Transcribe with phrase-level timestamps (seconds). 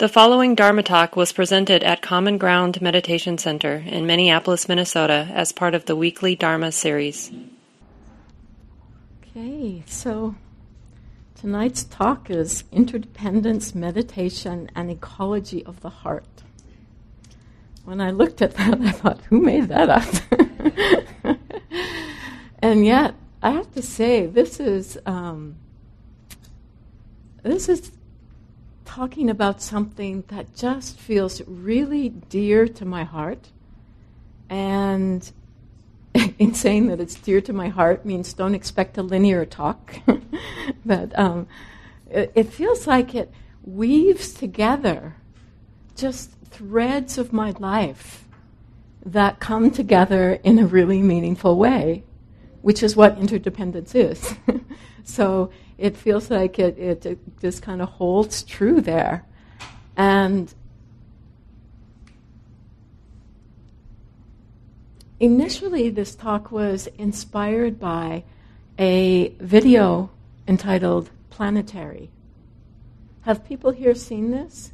[0.00, 5.52] The following Dharma talk was presented at Common Ground Meditation Center in Minneapolis, Minnesota, as
[5.52, 7.30] part of the weekly Dharma series.
[9.20, 10.36] Okay, so
[11.34, 16.44] tonight's talk is Interdependence, Meditation, and Ecology of the Heart.
[17.84, 21.36] When I looked at that, I thought, who made that up?
[22.60, 24.96] and yet, I have to say, this is.
[25.04, 25.56] Um,
[27.42, 27.92] this is
[28.90, 33.50] talking about something that just feels really dear to my heart.
[34.48, 35.30] And
[36.40, 39.94] in saying that it's dear to my heart means don't expect a linear talk.
[40.84, 41.46] but um,
[42.10, 43.32] it, it feels like it
[43.62, 45.14] weaves together
[45.94, 48.24] just threads of my life
[49.06, 52.02] that come together in a really meaningful way,
[52.60, 54.34] which is what interdependence is.
[55.10, 59.24] so it feels like it, it, just kind of holds true there.
[59.96, 60.52] And
[65.18, 68.24] initially, this talk was inspired by
[68.78, 70.10] a video
[70.46, 72.10] entitled Planetary.
[73.22, 74.72] Have people here seen this?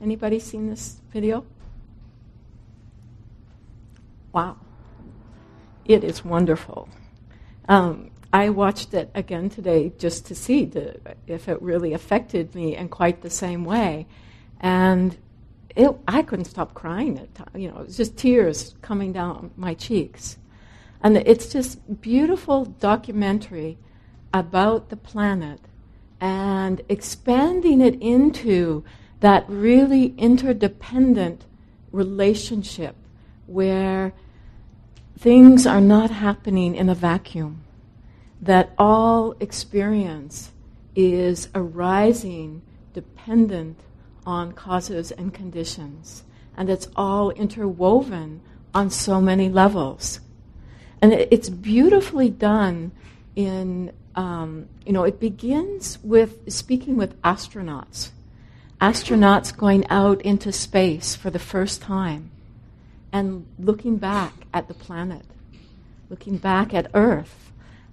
[0.00, 1.44] Anybody seen this video?
[4.32, 4.56] Wow.
[5.84, 6.88] It is wonderful.
[7.68, 12.76] Um, I watched it again today just to see the, if it really affected me
[12.76, 14.06] in quite the same way.
[14.60, 15.16] And
[15.74, 17.58] it, I couldn't stop crying at.
[17.58, 20.36] You know, it was just tears coming down my cheeks.
[21.02, 23.78] And it's just beautiful documentary
[24.34, 25.60] about the planet
[26.20, 28.84] and expanding it into
[29.20, 31.46] that really interdependent
[31.92, 32.94] relationship
[33.46, 34.12] where
[35.18, 37.62] things are not happening in a vacuum
[38.40, 40.52] that all experience
[40.94, 43.78] is arising dependent
[44.26, 46.22] on causes and conditions,
[46.56, 48.40] and it's all interwoven
[48.74, 50.20] on so many levels.
[51.00, 52.92] And it's beautifully done
[53.36, 58.10] in, um, you know, it begins with speaking with astronauts.
[58.80, 62.30] Astronauts going out into space for the first time
[63.12, 65.24] and looking back at the planet,
[66.10, 67.47] looking back at Earth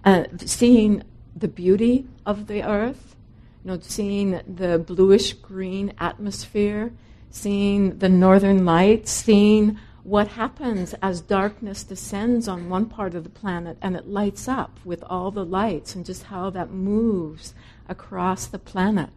[0.05, 1.03] uh, seeing
[1.35, 3.15] the beauty of the earth,
[3.63, 6.93] you know, seeing the bluish green atmosphere,
[7.29, 13.29] seeing the northern lights, seeing what happens as darkness descends on one part of the
[13.29, 17.55] planet and it lights up with all the lights and just how that moves
[17.89, 19.09] across the planet.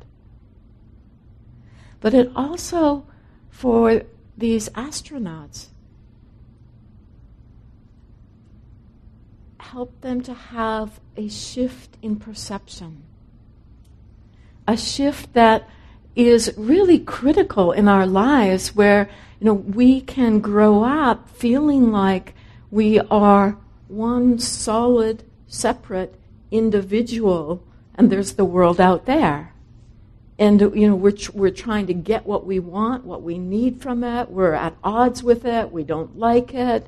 [2.01, 3.07] But it also,
[3.51, 4.03] for
[4.37, 5.67] these astronauts,
[9.59, 13.03] help them to have a shift in perception.
[14.67, 15.69] A shift that
[16.15, 19.09] is really critical in our lives where
[19.41, 22.35] you know we can grow up feeling like
[22.71, 23.57] we are
[23.89, 26.15] one solid separate
[26.51, 27.63] individual
[27.95, 29.55] and there's the world out there.
[30.41, 34.05] And you know we're, we're trying to get what we want what we need from
[34.05, 34.31] it.
[34.31, 35.73] We're at odds with it.
[35.73, 36.87] We don't like it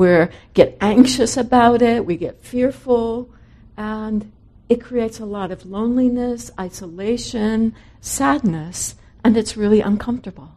[0.00, 3.28] we get anxious about it, we get fearful,
[3.76, 4.32] and
[4.70, 10.52] it creates a lot of loneliness, isolation, sadness, and it's really uncomfortable.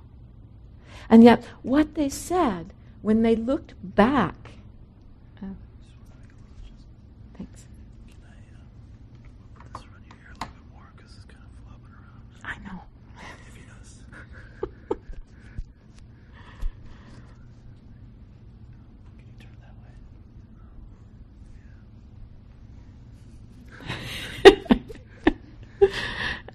[1.09, 2.71] And yet, what they said
[3.01, 4.42] when they looked back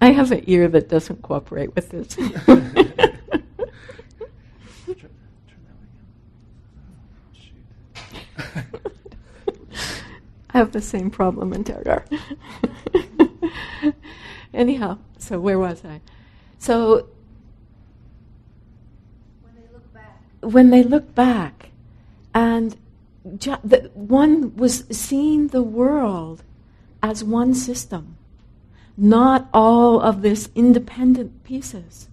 [0.01, 2.17] I have an ear that doesn't cooperate with this.
[10.51, 12.03] I have the same problem in Tergar.
[14.53, 16.01] Anyhow, so where was I?
[16.57, 17.07] So
[19.41, 21.69] when they look back, when they look back
[22.33, 22.75] and
[23.37, 26.43] ju- the, one was seeing the world
[27.03, 28.15] as one system
[28.99, 32.09] not all of this independent pieces,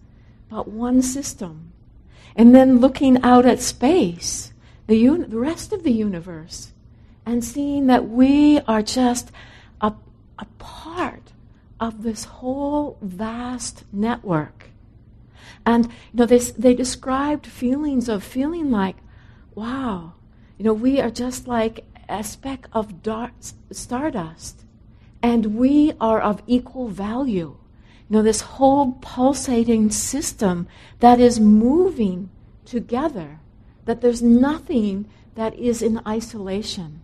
[0.49, 1.73] but one system.
[2.37, 4.53] And then looking out at space,
[4.87, 6.73] the, un- the rest of the universe,
[7.25, 9.33] and seeing that we are just
[9.81, 9.93] a,
[10.39, 11.33] a part
[11.81, 14.71] of this whole vast network.
[15.65, 18.97] And you know, they, they described feelings of feeling like,
[19.55, 20.13] wow,
[20.57, 23.33] you know, we are just like a speck of dark,
[23.73, 24.66] stardust
[25.27, 27.57] and we are of equal value.
[28.09, 30.69] You know, this whole pulsating system
[31.01, 32.31] that is moving
[32.65, 33.41] together,
[33.87, 37.01] that there's nothing that is in isolation.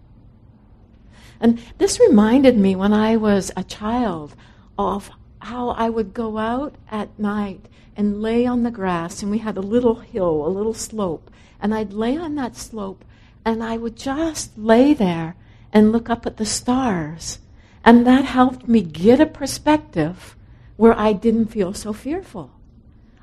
[1.41, 4.37] And this reminded me when I was a child
[4.79, 5.11] of
[5.41, 7.67] how I would go out at night
[7.97, 11.29] and lay on the grass, and we had a little hill, a little slope,
[11.61, 13.05] and I'd lay on that slope
[13.45, 15.35] and I would just lay there
[15.73, 17.41] and look up at the stars.
[17.85, 20.37] And that helped me get a perspective
[20.77, 22.51] where I didn't feel so fearful.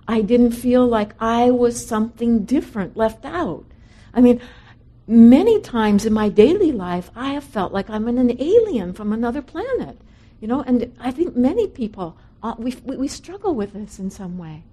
[0.07, 3.65] I didn't feel like I was something different left out.
[4.13, 4.41] I mean,
[5.07, 9.41] many times in my daily life, I have felt like I'm an alien from another
[9.41, 9.97] planet.
[10.41, 14.37] You know, and I think many people, uh, we, we struggle with this in some
[14.37, 14.63] way.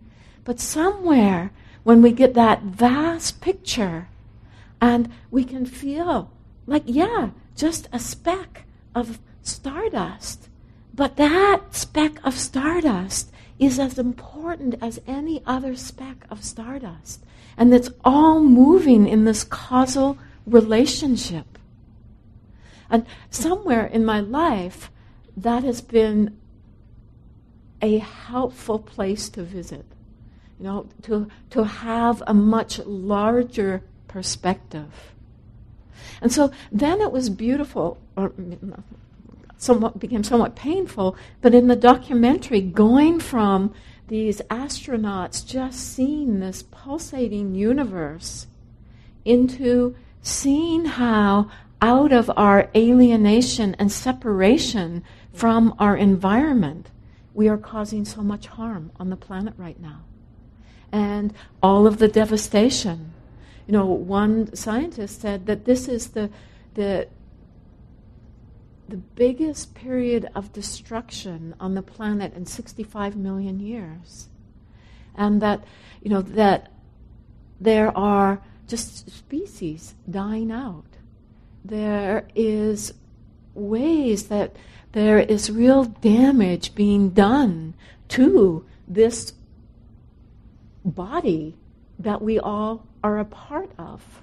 [0.44, 1.50] But somewhere,
[1.82, 4.08] when we get that vast picture,
[4.80, 6.30] and we can feel
[6.66, 10.48] like, yeah, just a speck of stardust.
[10.94, 17.24] But that speck of stardust is as important as any other speck of stardust.
[17.56, 21.58] And it's all moving in this causal relationship.
[22.88, 24.90] And somewhere in my life,
[25.36, 26.38] that has been
[27.82, 29.84] a helpful place to visit.
[30.58, 35.12] You know, to, to have a much larger perspective.
[36.22, 38.32] And so then it was beautiful, or
[39.58, 43.74] somewhat became somewhat painful, but in the documentary, going from
[44.08, 48.46] these astronauts just seeing this pulsating universe
[49.24, 51.50] into seeing how
[51.82, 56.90] out of our alienation and separation from our environment,
[57.34, 60.00] we are causing so much harm on the planet right now.
[60.90, 63.12] And all of the devastation.
[63.66, 66.30] You know, one scientist said that this is the,
[66.74, 67.08] the,
[68.88, 74.28] the biggest period of destruction on the planet in 65 million years.
[75.14, 75.64] And that,
[76.02, 76.70] you know, that
[77.60, 80.84] there are just species dying out.
[81.64, 82.94] There is
[83.54, 84.56] ways that
[84.92, 87.74] there is real damage being done
[88.08, 89.32] to this
[90.84, 91.56] body
[91.98, 94.22] that we all are a part of.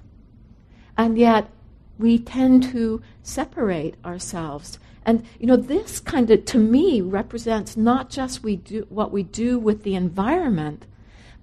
[0.96, 1.50] And yet,
[1.98, 4.78] we tend to separate ourselves.
[5.06, 9.22] And you know, this kind of, to me, represents not just we do what we
[9.22, 10.86] do with the environment,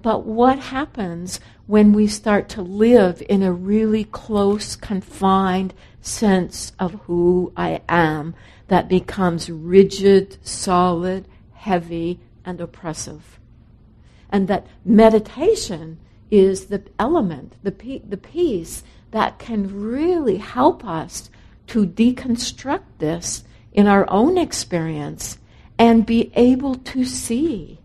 [0.01, 6.93] but what happens when we start to live in a really close, confined sense of
[7.05, 8.33] who I am
[8.67, 13.39] that becomes rigid, solid, heavy, and oppressive.
[14.31, 15.99] And that meditation
[16.31, 21.29] is the element, the, the piece that can really help us
[21.67, 23.43] to deconstruct this
[23.73, 25.37] in our own experience
[25.77, 27.79] and be able to see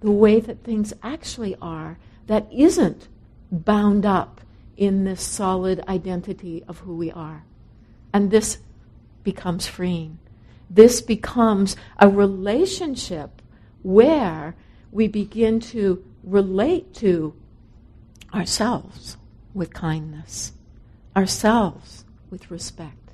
[0.00, 3.08] the way that things actually are that isn't
[3.50, 4.40] bound up
[4.76, 7.44] in this solid identity of who we are.
[8.12, 8.58] And this
[9.24, 10.18] becomes freeing.
[10.70, 13.42] This becomes a relationship
[13.82, 14.54] where
[14.92, 17.34] we begin to relate to
[18.32, 19.16] ourselves
[19.54, 20.52] with kindness,
[21.16, 23.12] ourselves with respect.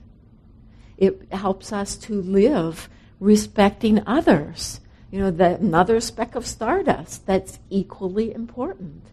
[0.97, 2.89] It helps us to live
[3.21, 4.81] respecting others.
[5.11, 9.05] You know, that another speck of stardust that's equally important,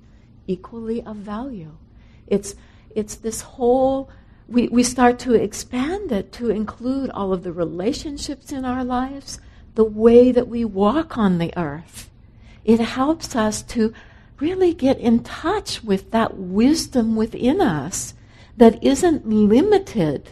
[0.47, 1.73] equally of value.
[2.28, 2.56] It's,
[2.95, 4.09] it's this whole,
[4.47, 9.40] we, we start to expand it to include all of the relationships in our lives,
[9.76, 12.09] the way that we walk on the earth.
[12.66, 13.94] It helps us to
[14.42, 18.14] really get in touch with that wisdom within us
[18.57, 20.31] that isn't limited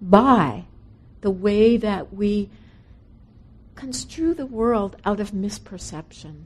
[0.00, 0.64] by
[1.20, 2.48] the way that we
[3.74, 6.44] construe the world out of misperception.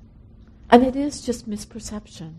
[0.70, 2.32] And it is just misperception.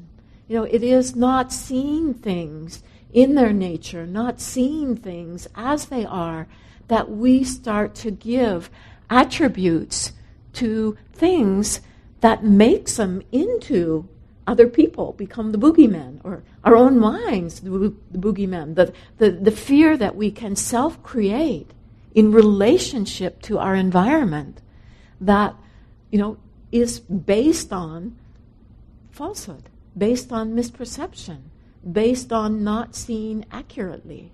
[0.47, 6.05] You know, it is not seeing things in their nature, not seeing things as they
[6.05, 6.47] are,
[6.87, 8.69] that we start to give
[9.09, 10.11] attributes
[10.53, 11.81] to things
[12.21, 14.07] that makes them into
[14.45, 19.31] other people become the boogeyman, or our own minds, the, bo- the boogeyman, the, the,
[19.31, 21.71] the fear that we can self create
[22.13, 24.61] in relationship to our environment
[25.19, 25.55] that,
[26.11, 26.37] you know,
[26.71, 28.15] is based on
[29.11, 31.39] falsehood, based on misperception,
[31.89, 34.31] based on not seeing accurately.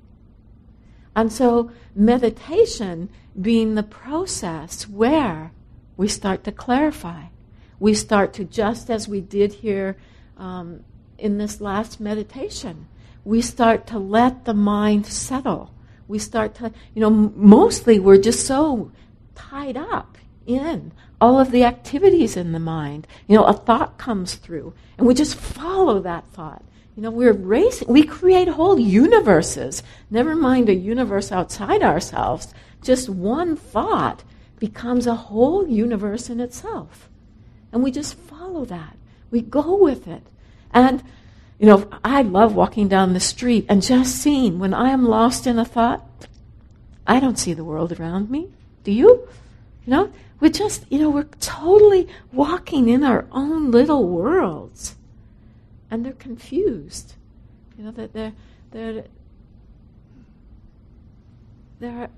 [1.16, 5.52] And so, meditation being the process where
[5.98, 7.26] we start to clarify
[7.80, 9.98] we start to, just as we did here
[10.38, 10.84] um,
[11.18, 12.88] in this last meditation,
[13.24, 15.74] we start to let the mind settle.
[16.08, 18.92] We start to, you know, mostly we're just so
[19.36, 23.08] tied up in all of the activities in the mind.
[23.28, 26.64] You know, a thought comes through, and we just follow that thought.
[26.96, 27.88] You know, we're racing.
[27.88, 29.84] We create whole universes.
[30.10, 32.54] Never mind a universe outside ourselves.
[32.82, 34.24] Just one thought
[34.60, 37.09] becomes a whole universe in itself.
[37.72, 38.98] And we just follow that.
[39.32, 40.24] We go with it.
[40.72, 41.04] And,
[41.60, 45.46] you know, I love walking down the street and just seeing when I am lost
[45.46, 46.06] in a thought,
[47.06, 48.50] I don't see the world around me.
[48.84, 49.28] Do you?
[49.86, 54.96] You know, we're just, you know, we're totally walking in our own little worlds.
[55.92, 57.16] And they're confused.
[57.78, 58.34] You know, that they're,
[58.72, 59.06] they're,
[61.80, 62.10] they're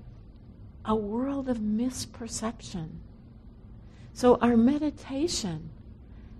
[0.84, 2.88] a world of misperception.
[4.12, 5.70] So our meditation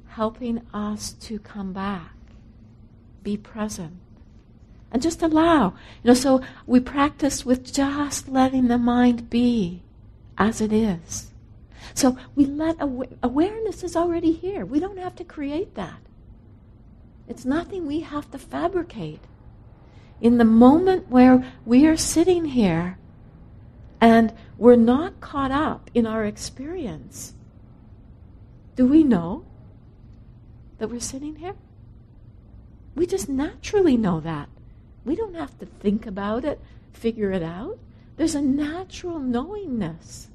[0.09, 2.15] helping us to come back,
[3.23, 3.95] be present,
[4.91, 5.71] and just allow.
[6.03, 9.83] You know, so we practice with just letting the mind be
[10.37, 11.33] as it is.
[11.95, 14.65] So we let aw- awareness is already here.
[14.67, 16.01] We don't have to create that.
[17.27, 19.21] It's nothing we have to fabricate.
[20.21, 22.99] In the moment where we are sitting here
[24.01, 27.35] and we're not caught up in our experience,
[28.75, 29.45] do we know
[30.79, 31.55] that we're sitting here?
[32.95, 34.49] We just naturally know that.
[35.05, 36.61] We don't have to think about it,
[36.93, 37.79] figure it out.
[38.17, 40.29] There's a natural knowingness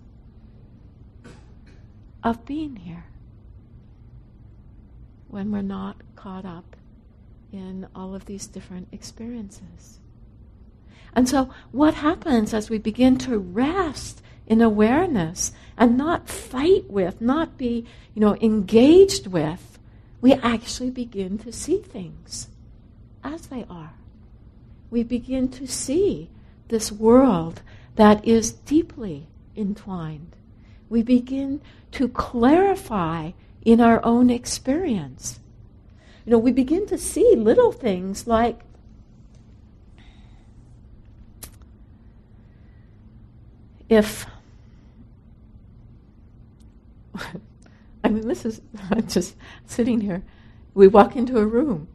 [2.23, 3.05] of being here
[5.27, 6.75] when we're not caught up
[7.51, 9.99] in all of these different experiences.
[11.13, 17.21] And so, what happens as we begin to rest in awareness and not fight with,
[17.21, 17.85] not be,
[18.15, 19.77] you know, engaged with,
[20.21, 22.47] we actually begin to see things
[23.23, 23.93] as they are.
[24.89, 26.29] We begin to see
[26.69, 27.61] this world
[27.95, 30.35] that is deeply entwined.
[30.89, 31.61] We begin
[31.91, 33.31] to clarify
[33.63, 35.39] in our own experience.
[36.25, 38.61] You know, we begin to see little things like
[43.89, 44.25] if
[48.03, 48.61] I mean, this is
[49.07, 50.23] just sitting here.
[50.73, 51.87] We walk into a room,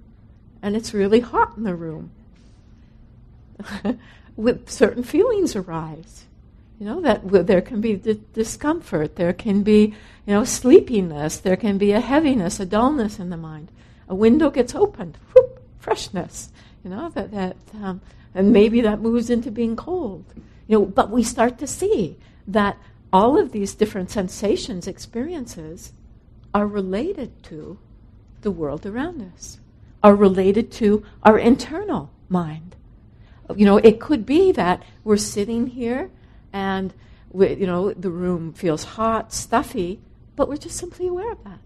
[0.60, 2.10] and it's really hot in the room.
[4.36, 6.24] With certain feelings arise,
[6.80, 7.96] you know that there can be
[8.32, 9.94] discomfort, there can be
[10.26, 13.70] you know sleepiness, there can be a heaviness, a dullness in the mind.
[14.08, 16.50] A window gets opened, whoop, freshness.
[16.82, 18.00] You know that that, um,
[18.34, 20.24] and maybe that moves into being cold.
[20.66, 22.16] You know, but we start to see
[22.48, 22.76] that
[23.12, 25.92] all of these different sensations, experiences,
[26.54, 27.78] are related to
[28.40, 29.61] the world around us,
[30.02, 32.75] are related to our internal mind.
[33.54, 36.11] You know, it could be that we're sitting here
[36.52, 36.92] and,
[37.31, 40.00] we, you know, the room feels hot, stuffy,
[40.37, 41.59] but we're just simply aware of that.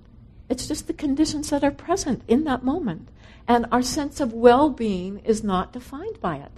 [0.49, 3.09] It's just the conditions that are present in that moment.
[3.49, 6.53] And our sense of well being is not defined by it.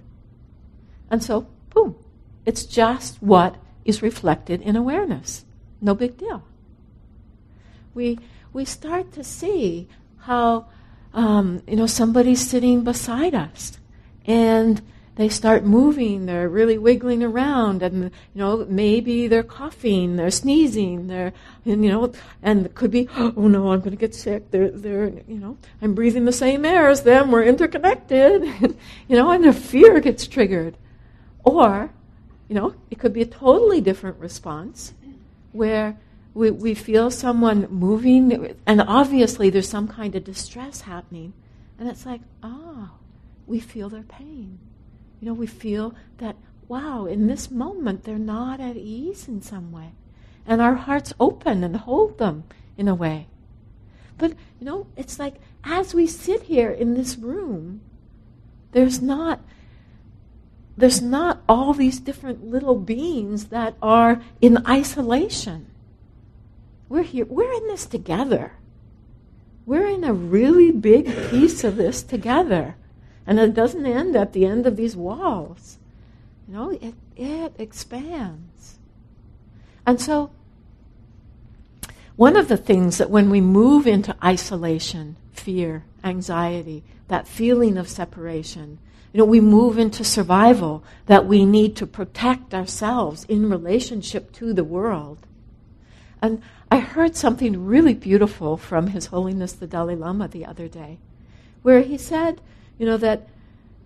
[1.11, 1.97] And so, boom,
[2.45, 3.57] it's just what
[3.89, 5.47] is reflected in awareness.
[5.81, 6.45] No big deal.
[7.95, 8.19] We,
[8.53, 10.67] we start to see how,
[11.15, 13.79] um, you know, somebody's sitting beside us
[14.27, 14.83] and
[15.17, 21.09] they start moving, they're really wiggling around, and you know maybe they're coughing, they're sneezing,
[21.09, 21.33] they're
[21.65, 24.53] and you know, and it could be, oh no, I'm going to get sick.
[24.53, 27.33] They're they're you know, I'm breathing the same air as them.
[27.33, 28.45] We're interconnected,
[29.09, 30.77] you know, and the fear gets triggered,
[31.43, 31.91] or
[32.49, 34.95] you know, it could be a totally different response
[35.53, 35.99] where
[36.35, 41.33] we, we feel someone moving, and obviously there's some kind of distress happening.
[41.79, 42.91] And it's like, oh,
[43.47, 44.59] we feel their pain.
[45.21, 46.37] You know, we feel that,
[46.69, 49.93] wow, in this moment they're not at ease in some way.
[50.47, 52.45] And our hearts open and hold them
[52.77, 53.27] in a way.
[54.17, 57.81] But, you know, it's like as we sit here in this room,
[58.73, 59.41] there's not
[60.79, 65.67] there's not all these different little beings that are in isolation.
[66.89, 68.53] We're here, we're in this together.
[69.67, 72.77] We're in a really big piece of this together.
[73.27, 75.79] And it doesn't end at the end of these walls.
[76.47, 78.79] You know, it, it expands.
[79.85, 80.31] And so,
[82.15, 87.89] one of the things that when we move into isolation, fear, anxiety, that feeling of
[87.89, 88.79] separation,
[89.19, 94.53] you know, we move into survival, that we need to protect ourselves in relationship to
[94.53, 95.19] the world.
[96.23, 100.99] And I heard something really beautiful from His Holiness the Dalai Lama the other day,
[101.63, 102.41] where he said,
[102.79, 103.27] you know, that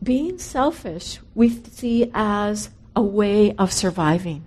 [0.03, 4.45] being selfish we see as a way of surviving,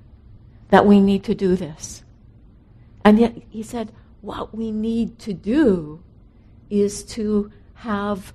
[0.70, 2.04] that we need to do this.
[3.04, 6.04] And yet he said, what we need to do
[6.70, 8.34] is to have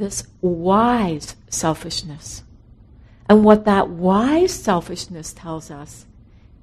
[0.00, 2.42] this wise selfishness.
[3.28, 6.06] And what that wise selfishness tells us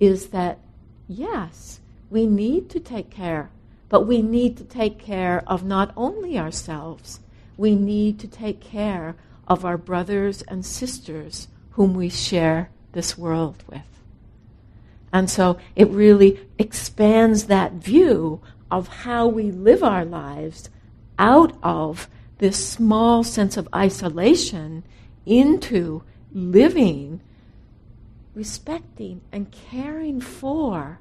[0.02, 0.60] is that,
[1.08, 1.80] yes,
[2.10, 3.50] we need to take care,
[3.88, 7.22] but we need to take care of not only ourselves,
[7.56, 9.16] we need to take care
[9.48, 13.82] of our brothers and sisters whom we share this world with.
[15.14, 20.70] And so it really expands that view of how we live our lives
[21.18, 24.84] out of this small sense of isolation
[25.26, 27.22] into living,
[28.34, 31.00] respecting, and caring for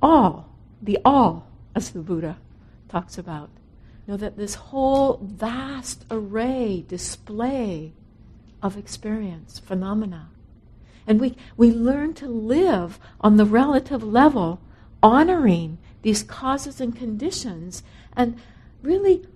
[0.00, 0.48] all,
[0.80, 2.38] the all, as the Buddha
[2.88, 3.50] talks about.
[4.06, 7.92] You know, that this whole vast array, display
[8.62, 10.28] of experience, phenomena.
[11.06, 14.60] And we, we learn to live on the relative level,
[15.02, 17.82] honoring these causes and conditions,
[18.16, 18.38] and
[18.82, 19.26] really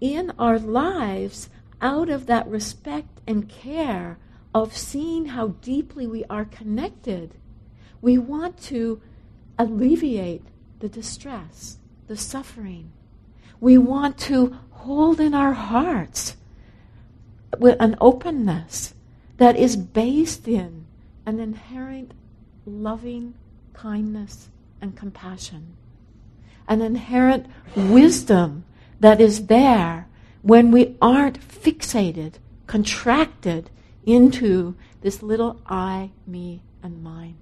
[0.00, 1.48] in our lives
[1.80, 4.18] out of that respect and care
[4.54, 7.34] of seeing how deeply we are connected,
[8.00, 9.00] we want to
[9.58, 10.44] alleviate
[10.80, 12.90] the distress, the suffering.
[13.60, 16.36] We want to hold in our hearts
[17.58, 18.94] with an openness
[19.38, 20.86] that is based in
[21.26, 22.12] an inherent
[22.64, 23.34] loving
[23.72, 24.48] kindness
[24.80, 25.76] and compassion,
[26.68, 28.64] an inherent wisdom
[29.00, 30.08] that is there
[30.42, 32.34] when we aren't fixated,
[32.66, 33.70] contracted
[34.04, 37.36] into this little I, me, and mine.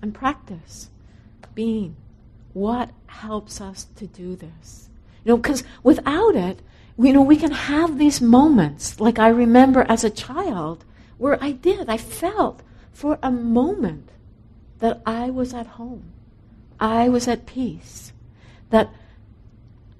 [0.00, 0.90] And practice
[1.54, 1.96] being
[2.52, 4.88] what helps us to do this.
[5.24, 6.60] You know, because without it,
[6.96, 10.84] you know, we can have these moments, like I remember as a child,
[11.16, 12.62] where I did, I felt
[12.92, 14.10] for a moment
[14.78, 16.12] that I was at home.
[16.78, 18.12] I was at peace
[18.70, 18.90] that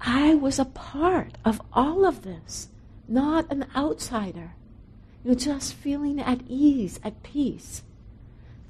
[0.01, 2.69] I was a part of all of this,
[3.09, 4.55] not an outsider.
[5.25, 7.83] You know, just feeling at ease, at peace.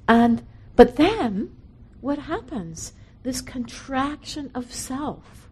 [0.07, 0.43] And
[0.75, 1.55] but then
[2.01, 2.93] what happens?
[3.23, 5.49] This contraction of self.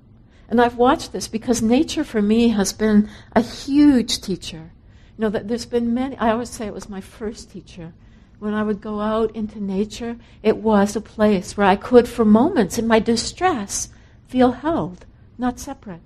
[0.50, 4.72] And I've watched this because nature for me has been a huge teacher.
[5.18, 7.94] You know, that there's been many I always say it was my first teacher.
[8.40, 12.24] When I would go out into nature, it was a place where I could, for
[12.24, 13.90] moments in my distress,
[14.28, 15.06] feel held,
[15.38, 16.02] not separate.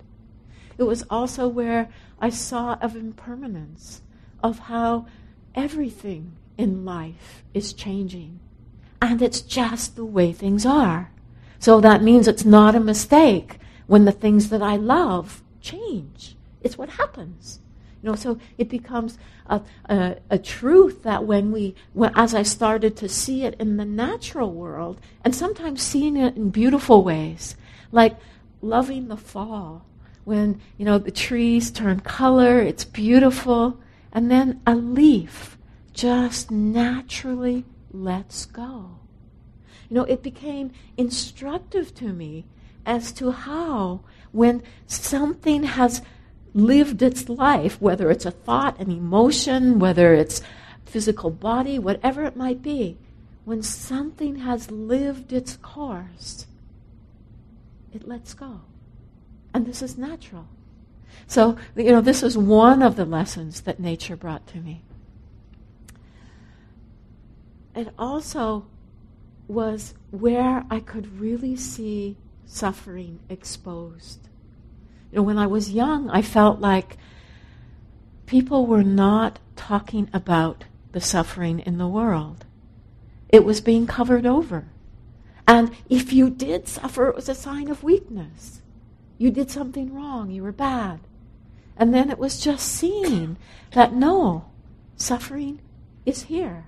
[0.78, 4.02] It was also where I saw of impermanence,
[4.44, 5.08] of how
[5.56, 8.40] everything in life is changing.
[9.02, 11.12] And it's just the way things are.
[11.60, 16.36] So that means it's not a mistake when the things that I love change.
[16.62, 17.60] It's what happens.
[18.02, 22.42] You know, so it becomes a, a, a, truth that when we, when, as I
[22.42, 27.56] started to see it in the natural world, and sometimes seeing it in beautiful ways,
[27.92, 28.16] like
[28.62, 29.86] loving the fall
[30.24, 33.80] when you know the trees turn color it's beautiful
[34.12, 35.58] and then a leaf
[35.94, 38.98] just naturally lets go.
[39.90, 42.46] You know it became instructive to me
[42.86, 44.02] as to how
[44.32, 46.02] when something has
[46.54, 50.42] lived its life whether it's a thought an emotion whether it's
[50.86, 52.98] physical body whatever it might be
[53.46, 56.48] when something has lived its course
[57.94, 58.62] it lets go.
[59.54, 60.48] And this is natural.
[61.28, 64.84] So, you know, this is one of the lessons that nature brought to me.
[67.76, 68.66] It also
[69.48, 74.28] was where I could really see suffering exposed.
[75.12, 76.98] You know, when I was young, I felt like
[78.26, 82.46] people were not talking about the suffering in the world.
[83.30, 84.66] It was being covered over.
[85.52, 88.62] And if you did suffer, it was a sign of weakness.
[89.18, 91.02] You did something wrong, you were bad.
[91.76, 93.36] And then it was just seen
[93.74, 94.46] that no,
[94.96, 95.60] suffering
[96.06, 96.68] is here.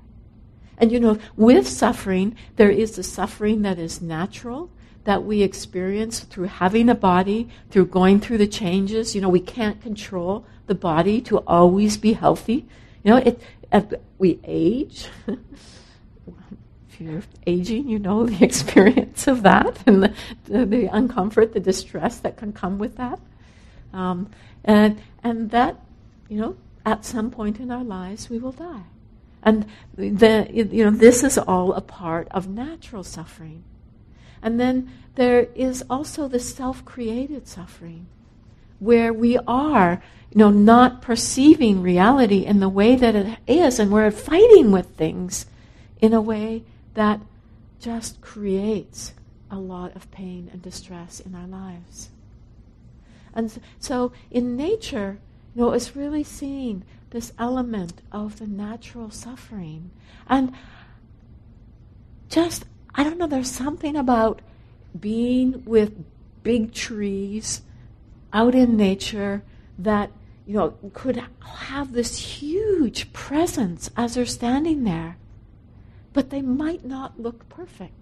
[0.77, 4.69] And you know, with suffering, there is the suffering that is natural,
[5.05, 9.15] that we experience through having a body, through going through the changes.
[9.15, 12.67] You know, we can't control the body to always be healthy.
[13.05, 15.07] You know, it, we age.
[16.93, 20.13] if you're aging, you know the experience of that and the,
[20.45, 23.19] the, the uncomfort, the distress that can come with that.
[23.93, 24.29] Um,
[24.63, 25.77] and, and that,
[26.29, 28.83] you know, at some point in our lives we will die.
[29.41, 33.63] And the, you know, this is all a part of natural suffering.
[34.41, 38.07] And then there is also the self-created suffering,
[38.79, 40.01] where we are,
[40.31, 44.87] you know, not perceiving reality in the way that it is, and we're fighting with
[44.95, 45.45] things
[46.01, 47.21] in a way that
[47.79, 49.13] just creates
[49.49, 52.09] a lot of pain and distress in our lives.
[53.35, 55.19] And so in nature,
[55.55, 59.91] you know, it's really seeing this element of the natural suffering.
[60.27, 60.53] And
[62.29, 64.41] just, I don't know, there's something about
[64.99, 65.93] being with
[66.41, 67.61] big trees
[68.31, 69.43] out in nature
[69.77, 70.11] that,
[70.47, 75.17] you know, could have this huge presence as they're standing there.
[76.13, 77.93] But they might not look perfect.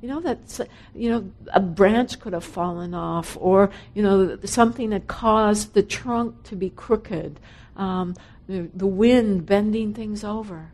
[0.00, 4.90] You know that you know a branch could have fallen off, or you know something
[4.90, 7.40] that caused the trunk to be crooked,
[7.76, 8.14] um,
[8.46, 10.72] the, the wind bending things over.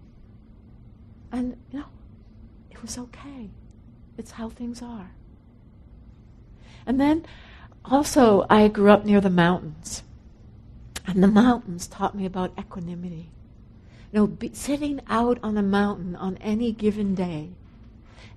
[1.30, 1.86] And you know,
[2.72, 3.50] it was okay.
[4.18, 5.12] It's how things are.
[6.84, 7.24] And then
[7.84, 10.02] also, I grew up near the mountains.
[11.06, 13.30] And the mountains taught me about equanimity.
[14.12, 17.50] Know, be, sitting out on a mountain on any given day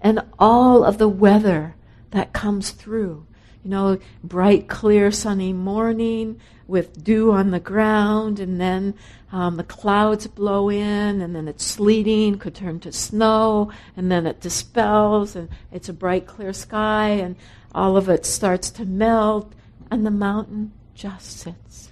[0.01, 1.75] and all of the weather
[2.11, 3.25] that comes through.
[3.63, 8.93] You know, bright, clear, sunny morning with dew on the ground, and then
[9.31, 14.27] um, the clouds blow in, and then it's sleeting, could turn to snow, and then
[14.27, 17.37] it dispels, and it's a bright, clear sky, and
[17.73, 19.53] all of it starts to melt,
[19.89, 21.91] and the mountain just sits.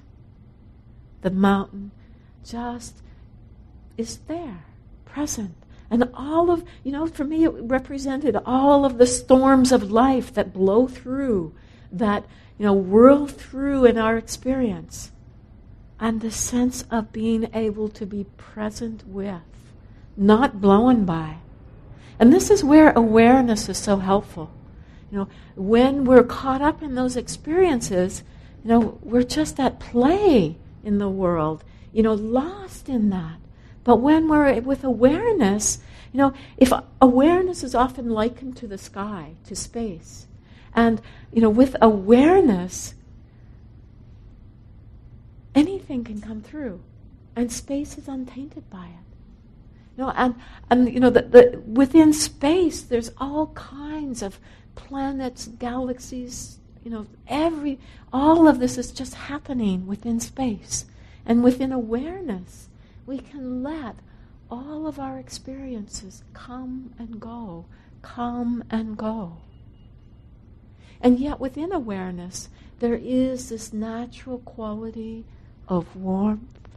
[1.22, 1.92] The mountain
[2.44, 3.02] just
[3.98, 4.66] is there,
[5.06, 5.56] present.
[5.90, 10.34] And all of, you know, for me, it represented all of the storms of life
[10.34, 11.54] that blow through,
[11.92, 12.26] that,
[12.58, 15.12] you know, whirl through in our experience.
[16.00, 19.42] And the sense of being able to be present with,
[20.16, 21.40] not blown by.
[22.18, 24.50] And this is where awareness is so helpful.
[25.12, 28.24] You know, when we're caught up in those experiences,
[28.64, 33.41] you know, we're just at play in the world, you know, lost in that.
[33.84, 35.80] But when we're with awareness,
[36.14, 40.28] you know, if awareness is often likened to the sky, to space,
[40.74, 41.02] and,
[41.34, 42.94] you know, with awareness,
[45.56, 46.82] anything can come through,
[47.36, 49.98] and space is untainted by it.
[49.98, 50.36] You know, and,
[50.70, 54.40] and you know, the, the, within space, there's all kinds of
[54.76, 57.80] planets, galaxies, you know, every,
[58.12, 60.86] all of this is just happening within space.
[61.26, 62.68] And within awareness,
[63.06, 63.96] we can let
[64.50, 67.66] all of our experiences come and go,
[68.02, 69.38] come and go.
[71.02, 75.26] And yet, within awareness, there is this natural quality
[75.68, 76.70] of warmth,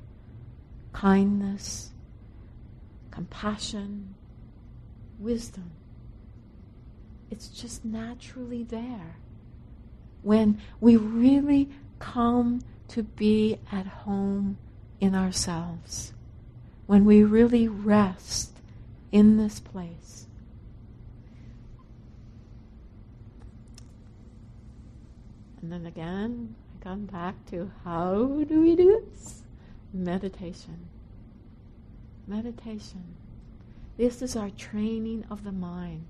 [0.92, 1.90] kindness,
[3.10, 4.14] compassion,
[5.18, 5.72] wisdom.
[7.30, 9.16] It's just naturally there.
[10.22, 14.56] When we really come to be at home
[15.00, 16.13] in ourselves,
[16.86, 18.52] when we really rest
[19.10, 20.26] in this place.
[25.62, 29.42] And then again, I come back to how do we do this?
[29.92, 30.88] Meditation.
[32.26, 33.04] Meditation.
[33.96, 36.06] This is our training of the mind.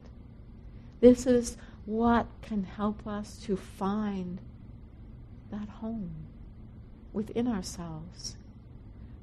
[1.01, 4.41] This is what can help us to find
[5.51, 6.11] that home
[7.13, 8.37] within ourselves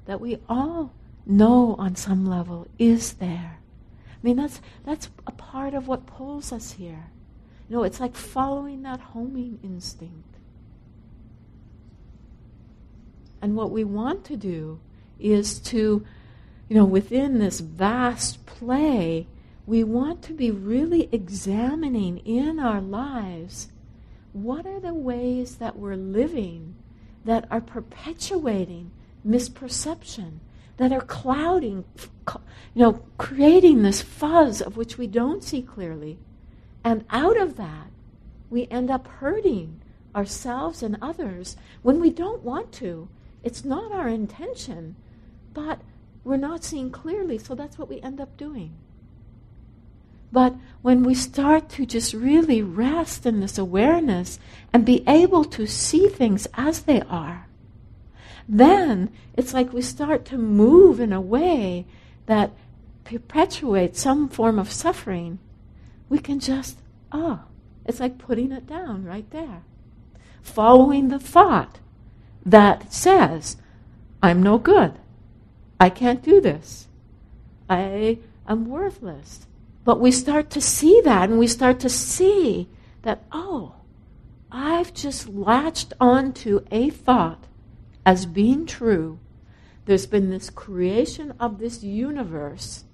[0.06, 0.94] that we all
[1.26, 3.58] know on some level is there.
[4.10, 7.10] I mean, that's, that's a part of what pulls us here.
[7.68, 10.36] You know, it's like following that homing instinct.
[13.40, 14.78] And what we want to do
[15.18, 16.04] is to,
[16.68, 19.26] you know, within this vast play,
[19.66, 23.68] we want to be really examining in our lives
[24.32, 26.74] what are the ways that we're living
[27.24, 28.90] that are perpetuating
[29.26, 30.38] misperception,
[30.76, 32.40] that are clouding, you
[32.74, 36.18] know, creating this fuzz of which we don't see clearly.
[36.84, 37.88] And out of that,
[38.50, 39.80] we end up hurting
[40.14, 43.08] ourselves and others when we don't want to.
[43.42, 44.96] It's not our intention,
[45.54, 45.80] but
[46.24, 48.72] we're not seeing clearly, so that's what we end up doing.
[50.30, 54.38] But when we start to just really rest in this awareness
[54.72, 57.46] and be able to see things as they are,
[58.48, 61.86] then it's like we start to move in a way
[62.26, 62.52] that
[63.04, 65.38] perpetuates some form of suffering.
[66.08, 66.78] We can just,
[67.10, 67.40] oh,
[67.84, 69.62] it's like putting it down right there.
[70.42, 71.80] Following the thought
[72.44, 73.56] that says,
[74.22, 74.94] I'm no good.
[75.78, 76.88] I can't do this.
[77.68, 79.46] I am worthless.
[79.84, 82.68] But we start to see that and we start to see
[83.02, 83.74] that, oh,
[84.50, 87.46] I've just latched onto a thought
[88.04, 89.18] as being true.
[89.84, 92.84] There's been this creation of this universe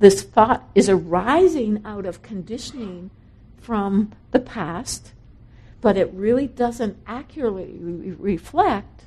[0.00, 3.10] this thought is arising out of conditioning
[3.58, 5.12] from the past,
[5.82, 9.04] but it really doesn't accurately re- reflect,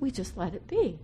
[0.00, 0.98] we just let it be.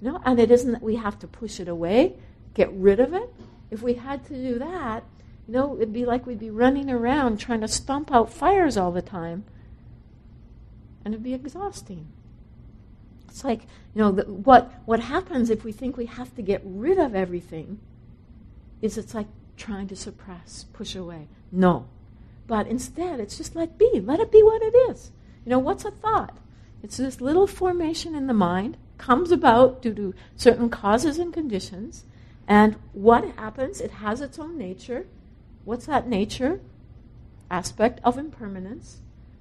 [0.00, 2.14] No, and it isn't that we have to push it away,
[2.54, 3.28] get rid of it.
[3.72, 5.02] If we had to do that,
[5.48, 8.92] you know, it'd be like we'd be running around trying to stomp out fires all
[8.92, 9.44] the time.
[11.06, 12.08] And it'd be exhausting.
[13.28, 13.62] It's like,
[13.94, 17.14] you know, the, what, what happens if we think we have to get rid of
[17.14, 17.78] everything
[18.82, 21.28] is it's like trying to suppress, push away.
[21.52, 21.86] No.
[22.48, 24.00] But instead, it's just let be.
[24.04, 25.12] Let it be what it is.
[25.44, 26.38] You know, what's a thought?
[26.82, 32.02] It's this little formation in the mind, comes about due to certain causes and conditions.
[32.48, 33.80] And what happens?
[33.80, 35.06] It has its own nature.
[35.64, 36.58] What's that nature?
[37.48, 38.96] Aspect of impermanence.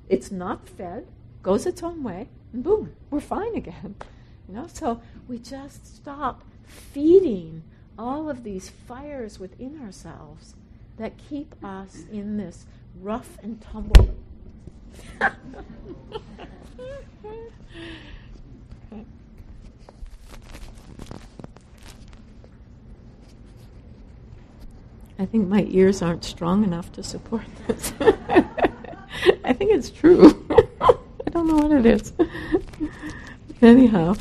[0.08, 1.08] It's not fed,
[1.46, 3.94] goes its own way, and boom, we're fine again.
[4.48, 7.62] You know, so we just stop feeding
[8.00, 10.56] all of these fires within ourselves
[10.98, 12.66] that keep us in this
[13.00, 14.16] rough and tumble.
[25.18, 27.94] I think my ears aren't strong enough to support this.
[29.44, 30.44] I think it's true.
[31.36, 32.14] Don't know what it is.
[33.62, 34.16] Anyhow,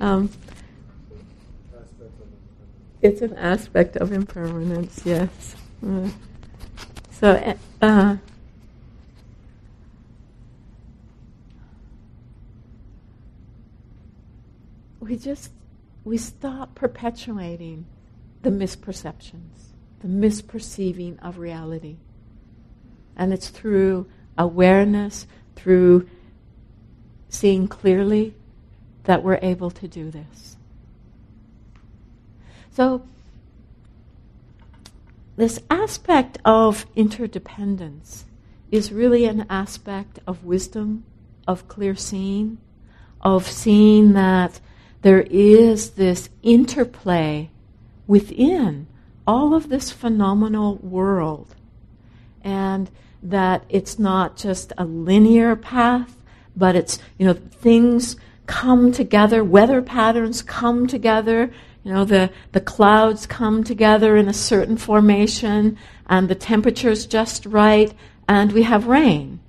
[0.00, 0.28] um,
[3.00, 5.54] it's an aspect of impermanence, yes.
[5.86, 6.08] Uh,
[7.12, 8.16] so, uh, uh
[14.98, 15.52] we just
[16.02, 17.86] we stop perpetuating
[18.42, 19.66] the misperceptions
[20.00, 21.96] the misperceiving of reality.
[23.16, 26.08] And it's through awareness, through
[27.28, 28.34] seeing clearly,
[29.04, 30.56] that we're able to do this.
[32.70, 33.06] So,
[35.36, 38.24] this aspect of interdependence
[38.70, 41.04] is really an aspect of wisdom,
[41.46, 42.58] of clear seeing,
[43.20, 44.60] of seeing that
[45.02, 47.50] there is this interplay
[48.06, 48.86] within
[49.26, 51.54] all of this phenomenal world
[52.42, 52.90] and
[53.22, 56.16] that it's not just a linear path,
[56.56, 58.16] but it's, you know, things
[58.46, 61.52] come together, weather patterns come together,
[61.84, 67.46] you know, the, the clouds come together in a certain formation, and the temperature's just
[67.46, 67.92] right,
[68.28, 69.40] and we have rain.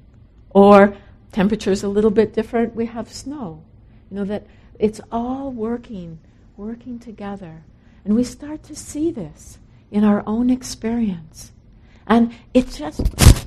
[0.52, 0.96] Or
[1.32, 3.64] temperature's a little bit different, we have snow.
[4.12, 4.46] You know, that
[4.80, 6.20] it's all working,
[6.56, 7.64] working together.
[8.06, 9.60] And we start to see this
[9.92, 11.52] in our own experience.
[12.08, 13.47] And it's just.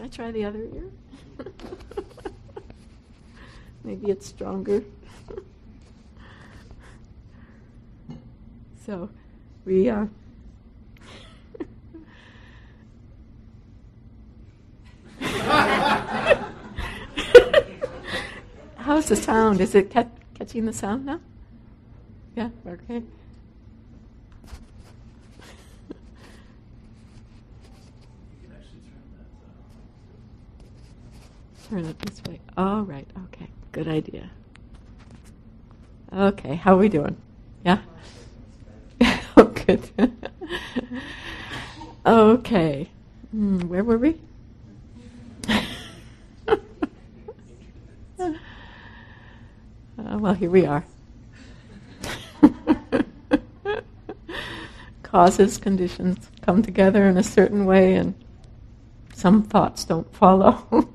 [0.00, 0.90] Can I try the other ear?
[3.84, 4.82] Maybe it's stronger.
[8.86, 9.10] so
[9.66, 9.90] we.
[9.90, 10.06] Uh,
[18.76, 19.60] How's the sound?
[19.60, 19.94] Is it
[20.32, 21.20] catching the sound now?
[22.34, 23.02] Yeah, okay.
[31.70, 32.40] Turn it this way.
[32.56, 33.06] All right.
[33.26, 33.48] Okay.
[33.70, 34.28] Good idea.
[36.12, 36.56] Okay.
[36.56, 37.16] How are we doing?
[37.64, 37.78] Yeah?
[39.36, 39.88] oh, good.
[42.06, 42.88] okay.
[43.34, 44.20] Mm, where were we?
[46.48, 48.32] uh,
[49.96, 50.84] well, here we are.
[55.04, 58.14] Causes, conditions come together in a certain way, and
[59.14, 60.88] some thoughts don't follow.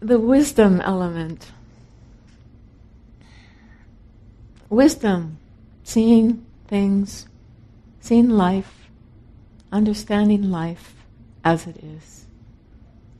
[0.00, 1.52] The wisdom element.
[4.68, 5.38] Wisdom,
[5.82, 7.26] seeing things,
[8.00, 8.90] seeing life,
[9.72, 10.94] understanding life
[11.44, 12.26] as it is,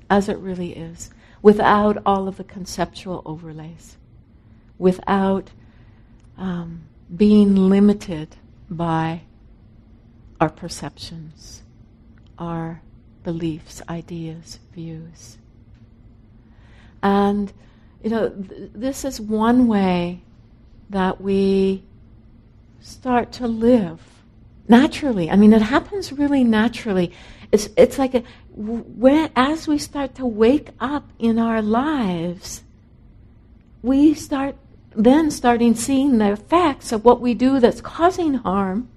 [0.09, 1.11] as it really is,
[1.43, 3.97] without all of the conceptual overlays,
[4.79, 5.51] without
[6.39, 6.83] um,
[7.15, 8.37] being limited
[8.69, 9.23] by
[10.41, 11.63] our perceptions,
[12.39, 12.81] our
[13.23, 15.39] beliefs, ideas, views.
[17.03, 17.53] And,
[18.03, 20.23] you know, th- this is one way
[20.91, 21.83] that we
[22.81, 24.01] start to live
[24.69, 25.31] naturally.
[25.31, 27.13] I mean, it happens really naturally.
[27.53, 28.23] It's, it's like a,
[28.55, 32.63] when, as we start to wake up in our lives,
[33.83, 34.57] we start
[34.95, 38.89] then starting seeing the effects of what we do that's causing harm.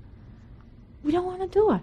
[1.03, 1.81] We don't want to do it.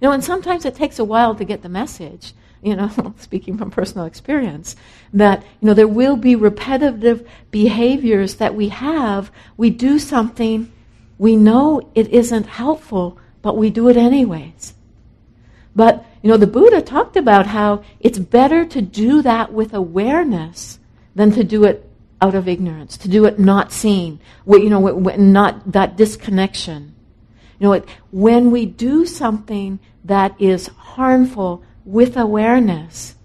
[0.00, 2.32] You know, and sometimes it takes a while to get the message,
[2.62, 4.76] you know, speaking from personal experience,
[5.12, 9.32] that, you know, there will be repetitive behaviors that we have.
[9.56, 10.72] We do something,
[11.18, 14.74] we know it isn't helpful, but we do it anyways.
[15.74, 20.78] But, you know, the Buddha talked about how it's better to do that with awareness
[21.14, 21.88] than to do it
[22.20, 26.94] out of ignorance, to do it not seeing, you know, not that disconnection.
[27.58, 33.16] You know, when we do something that is harmful with awareness,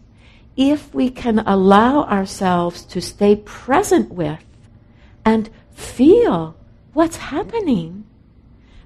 [0.56, 4.44] if we can allow ourselves to stay present with
[5.26, 6.56] and feel
[6.94, 8.06] what's happening,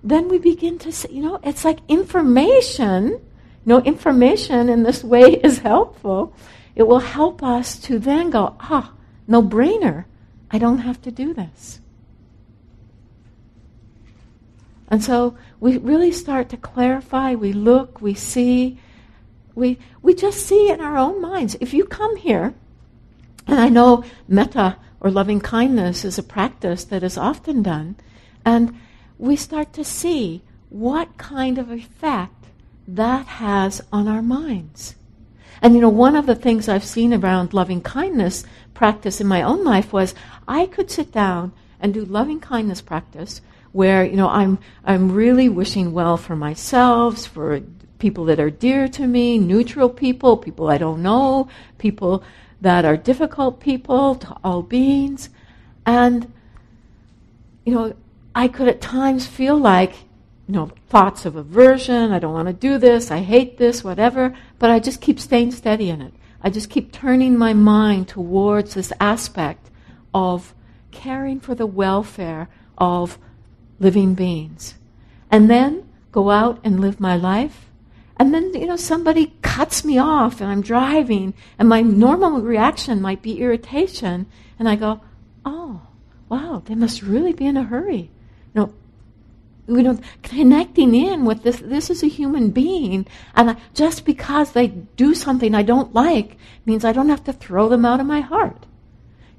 [0.04, 3.20] then we begin to see, you know, it's like information
[3.68, 6.34] no information in this way is helpful,
[6.74, 8.94] it will help us to then go, ah,
[9.28, 10.06] no brainer.
[10.50, 11.82] I don't have to do this.
[14.88, 18.80] And so we really start to clarify, we look, we see,
[19.54, 21.58] we, we just see in our own minds.
[21.60, 22.54] If you come here,
[23.46, 27.98] and I know metta or loving kindness is a practice that is often done,
[28.46, 28.76] and
[29.18, 32.46] we start to see what kind of effect
[32.88, 34.96] that has on our minds.
[35.62, 39.42] And you know, one of the things I've seen around loving kindness practice in my
[39.42, 40.16] own life was
[40.48, 43.42] I could sit down and do loving kindness practice
[43.78, 47.62] where, you know, I'm I'm really wishing well for myself, for
[48.00, 52.24] people that are dear to me, neutral people, people I don't know, people
[52.60, 55.30] that are difficult people, to all beings.
[55.86, 56.34] And
[57.66, 57.96] you know,
[58.34, 59.94] I could at times feel like
[60.48, 64.36] you know, thoughts of aversion, I don't want to do this, I hate this, whatever,
[64.58, 66.14] but I just keep staying steady in it.
[66.42, 69.70] I just keep turning my mind towards this aspect
[70.16, 70.56] of
[70.90, 72.48] caring for the welfare
[72.80, 73.20] of
[73.80, 74.76] living beings.
[75.30, 77.66] And then go out and live my life.
[78.20, 83.02] And then, you know, somebody cuts me off and I'm driving, and my normal reaction
[83.02, 84.26] might be irritation.
[84.58, 85.02] And I go,
[85.46, 85.82] oh,
[86.30, 88.10] wow, they must really be in a hurry.
[88.54, 88.74] You know,
[89.68, 91.60] you know, connecting in with this.
[91.60, 96.38] This is a human being, and I, just because they do something I don't like
[96.66, 98.66] means I don't have to throw them out of my heart.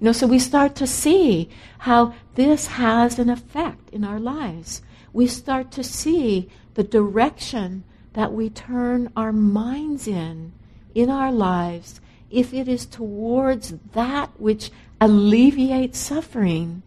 [0.00, 4.82] You know, so we start to see how this has an effect in our lives.
[5.12, 7.82] We start to see the direction
[8.12, 10.52] that we turn our minds in
[10.94, 16.82] in our lives if it is towards that which alleviates suffering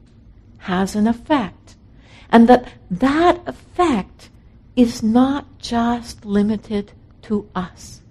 [0.59, 1.75] has an effect
[2.31, 4.29] and that that effect
[4.75, 6.93] is not just limited
[7.23, 8.01] to us.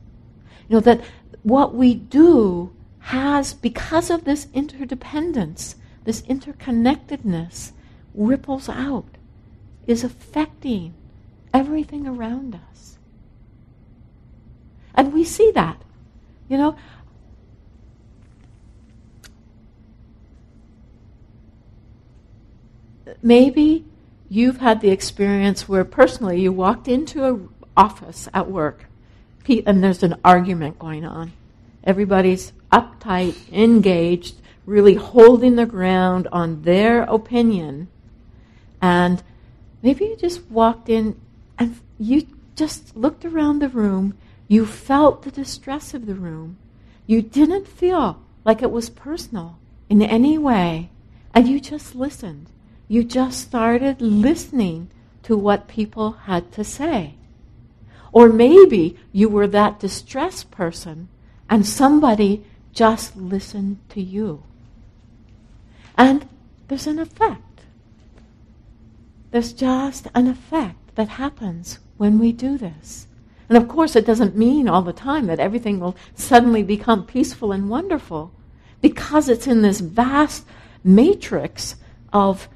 [0.68, 1.00] You know, that
[1.42, 2.72] what we do
[3.10, 7.72] has, because of this interdependence, this interconnectedness,
[8.14, 9.16] ripples out,
[9.88, 10.94] is affecting
[11.52, 12.98] everything around us.
[14.94, 15.82] And we see that.
[16.48, 16.76] You know,
[23.20, 23.84] maybe
[24.28, 28.84] you've had the experience where personally you walked into an office at work
[29.66, 31.32] and there's an argument going on.
[31.82, 37.88] Everybody's uptight, engaged, really holding the ground on their opinion.
[38.80, 39.22] And
[39.82, 41.20] maybe you just walked in
[41.58, 44.16] and you just looked around the room.
[44.48, 46.56] You felt the distress of the room.
[47.06, 50.90] You didn't feel like it was personal in any way.
[51.34, 52.46] And you just listened.
[52.88, 54.90] You just started listening
[55.22, 57.14] to what people had to say.
[58.12, 61.08] Or maybe you were that distressed person
[61.48, 64.42] and somebody just listen to you.
[65.96, 66.28] And
[66.68, 67.62] there's an effect.
[69.30, 73.06] There's just an effect that happens when we do this.
[73.48, 77.52] And of course, it doesn't mean all the time that everything will suddenly become peaceful
[77.52, 78.32] and wonderful
[78.80, 80.46] because it's in this vast
[80.84, 81.76] matrix
[82.12, 82.48] of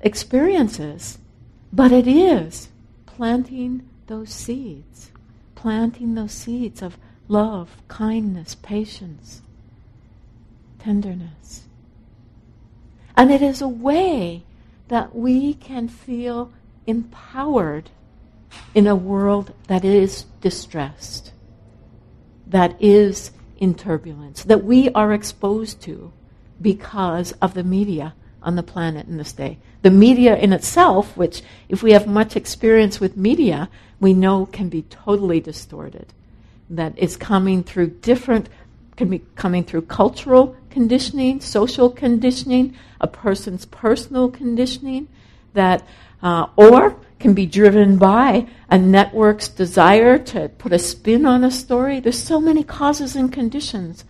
[0.00, 1.18] experiences,
[1.72, 2.68] but it is
[3.06, 5.10] planting those seeds,
[5.54, 6.96] planting those seeds of
[7.28, 9.42] love, kindness, patience,
[10.78, 11.64] tenderness.
[13.16, 14.42] And it is a way
[14.88, 16.52] that we can feel
[16.86, 17.90] empowered
[18.74, 21.32] in a world that is distressed,
[22.46, 26.12] that is in turbulence, that we are exposed to
[26.60, 29.58] because of the media on the planet in this day.
[29.82, 33.68] The media in itself, which, if we have much experience with media,
[34.00, 36.12] we know can be totally distorted.
[36.70, 38.48] That is coming through different,
[38.96, 45.08] can be coming through cultural conditioning, social conditioning, a person's personal conditioning,
[45.52, 45.86] that
[46.22, 51.50] uh, or can be driven by a network's desire to put a spin on a
[51.50, 52.00] story.
[52.00, 54.04] There's so many causes and conditions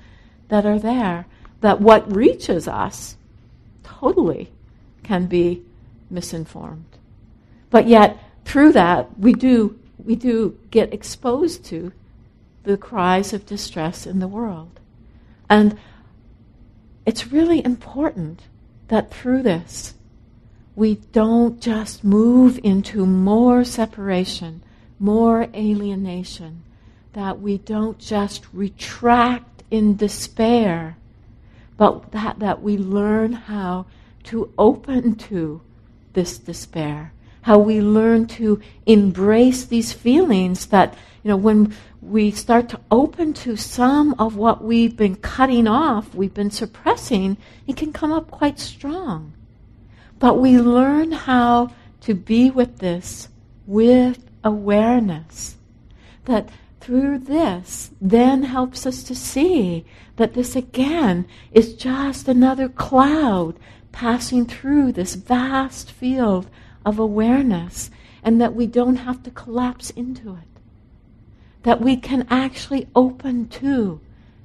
[0.48, 1.26] that are there
[1.61, 3.16] that what reaches us
[3.82, 4.50] totally
[5.02, 5.62] can be
[6.11, 6.84] misinformed.
[7.70, 11.92] But yet, through that, we do, we do get exposed to
[12.64, 14.80] the cries of distress in the world.
[15.48, 15.78] And
[17.06, 18.42] it's really important
[18.88, 19.94] that through this,
[20.74, 24.62] we don't just move into more separation,
[24.98, 26.62] more alienation,
[27.12, 30.96] that we don't just retract in despair,
[31.76, 33.86] but that, that we learn how
[34.24, 35.60] to open to
[36.14, 37.12] this despair,
[37.42, 40.94] how we learn to embrace these feelings that,
[41.25, 46.14] you know, when we start to open to some of what we've been cutting off,
[46.14, 49.33] we've been suppressing, it can come up quite strong.
[50.18, 51.70] But we learn how
[52.03, 53.29] to be with this
[53.66, 55.57] with awareness.
[56.27, 56.51] That
[56.81, 63.59] through this then helps us to see that this again is just another cloud
[63.93, 66.51] passing through this vast field
[66.85, 67.91] of awareness
[68.22, 70.53] and that we don't have to collapse into it
[71.64, 74.00] that we can actually open to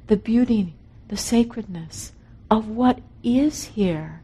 [0.08, 0.74] the beauty,
[1.10, 2.14] the sacredness
[2.50, 4.24] of what is here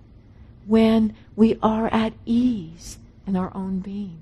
[0.66, 4.18] when we are at ease in our own being.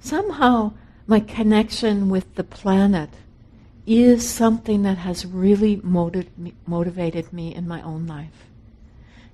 [0.00, 0.72] Somehow,
[1.06, 3.10] my connection with the planet
[3.86, 8.47] is something that has really motivated me in my own life.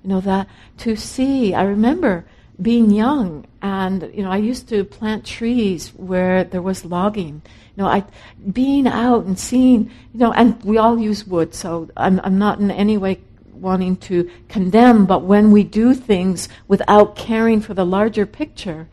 [0.05, 0.47] You know, that
[0.77, 2.25] to see, I remember
[2.61, 7.41] being young and, you know, I used to plant trees where there was logging.
[7.75, 8.03] You know, I,
[8.51, 12.59] being out and seeing, you know, and we all use wood, so I'm, I'm not
[12.59, 13.19] in any way
[13.51, 18.87] wanting to condemn, but when we do things without caring for the larger picture,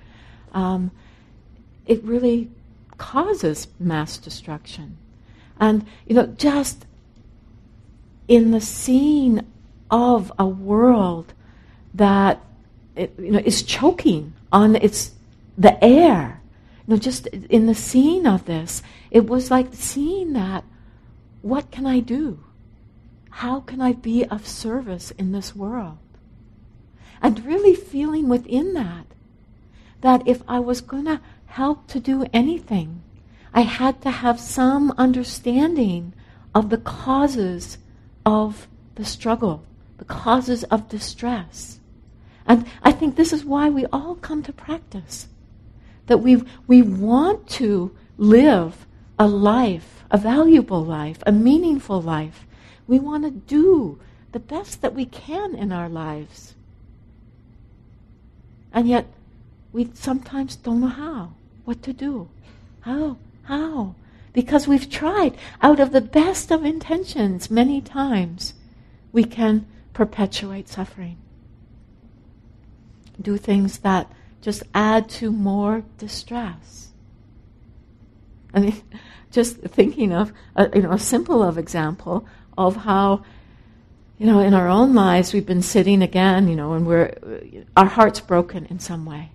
[0.52, 0.90] um,
[1.86, 2.50] it really
[2.96, 4.96] causes mass destruction.
[5.60, 6.86] And, you know, just
[8.28, 9.46] in the scene
[9.92, 11.34] of a world
[11.94, 12.40] that
[12.96, 15.12] it, you know, is choking on its
[15.56, 16.40] the air.
[16.86, 20.64] You know, just in the scene of this, it was like seeing that.
[21.42, 22.40] What can I do?
[23.30, 25.98] How can I be of service in this world?
[27.20, 29.06] And really feeling within that
[30.00, 33.02] that if I was going to help to do anything,
[33.54, 36.12] I had to have some understanding
[36.54, 37.78] of the causes
[38.26, 38.66] of
[38.96, 39.64] the struggle
[40.02, 41.78] the causes of distress.
[42.44, 45.28] And I think this is why we all come to practice.
[46.06, 48.84] That we we want to live
[49.16, 52.44] a life, a valuable life, a meaningful life.
[52.88, 54.00] We want to do
[54.32, 56.56] the best that we can in our lives.
[58.72, 59.06] And yet,
[59.72, 61.34] we sometimes don't know how,
[61.64, 62.28] what to do.
[62.80, 63.18] How?
[63.44, 63.94] How?
[64.32, 68.54] Because we've tried out of the best of intentions many times.
[69.12, 71.18] We can perpetuate suffering.
[73.20, 76.92] Do things that just add to more distress.
[78.52, 78.82] I mean,
[79.32, 82.26] just thinking of a, you know a simple of example
[82.56, 83.24] of how
[84.18, 87.16] you know in our own lives we've been sitting again you know and we're
[87.76, 89.30] our heart's broken in some way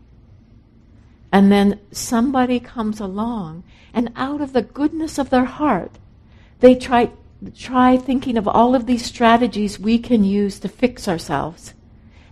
[1.32, 5.98] and then somebody comes along and out of the goodness of their heart
[6.60, 7.12] they try
[7.56, 11.74] try thinking of all of these strategies we can use to fix ourselves.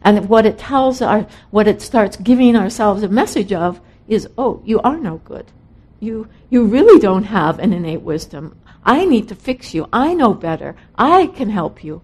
[0.01, 4.61] And what it tells our, what it starts giving ourselves a message of is, oh,
[4.65, 5.45] you are no good.
[5.99, 8.55] You, you really don't have an innate wisdom.
[8.83, 9.89] I need to fix you.
[9.91, 10.75] I know better.
[10.95, 12.01] I can help you.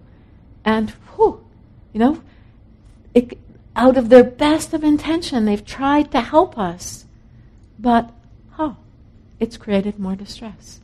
[0.64, 1.44] And, whew,
[1.92, 2.22] you know,
[3.14, 3.38] it,
[3.76, 7.04] out of their best of intention, they've tried to help us.
[7.78, 8.12] But,
[8.58, 8.76] oh,
[9.38, 10.80] it's created more distress.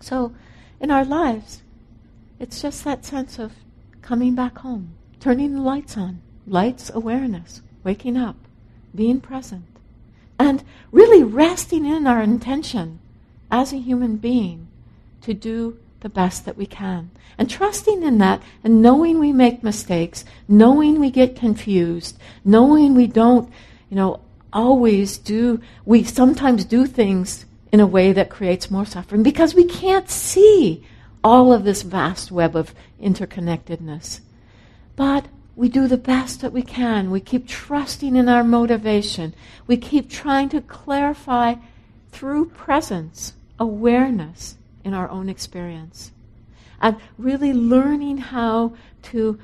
[0.00, 0.32] So,
[0.80, 1.62] in our lives.
[2.38, 3.52] It's just that sense of
[4.02, 8.36] coming back home, turning the lights on, lights awareness, waking up,
[8.94, 9.64] being present,
[10.38, 10.62] and
[10.92, 13.00] really resting in our intention
[13.50, 14.68] as a human being
[15.22, 17.10] to do the best that we can.
[17.36, 23.06] And trusting in that and knowing we make mistakes, knowing we get confused, knowing we
[23.06, 23.50] don't,
[23.90, 24.20] you know,
[24.52, 29.64] always do, we sometimes do things in a way that creates more suffering because we
[29.64, 30.84] can't see
[31.22, 34.20] all of this vast web of interconnectedness.
[34.96, 37.10] But we do the best that we can.
[37.10, 39.34] We keep trusting in our motivation.
[39.66, 41.56] We keep trying to clarify
[42.12, 46.12] through presence, awareness in our own experience.
[46.80, 49.38] And really learning how to,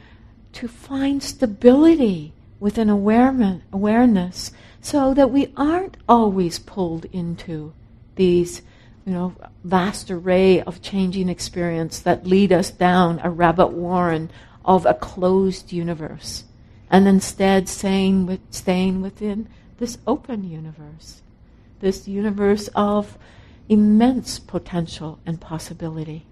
[0.53, 7.73] to find stability within awareness so that we aren't always pulled into
[8.17, 8.63] these
[9.05, 14.31] you know, vast array of changing experience that lead us down a rabbit warren
[14.65, 16.45] of a closed universe,
[16.91, 19.47] and instead staying, staying within
[19.79, 21.21] this open universe,
[21.81, 23.19] this universe of
[23.69, 26.25] immense potential and possibility.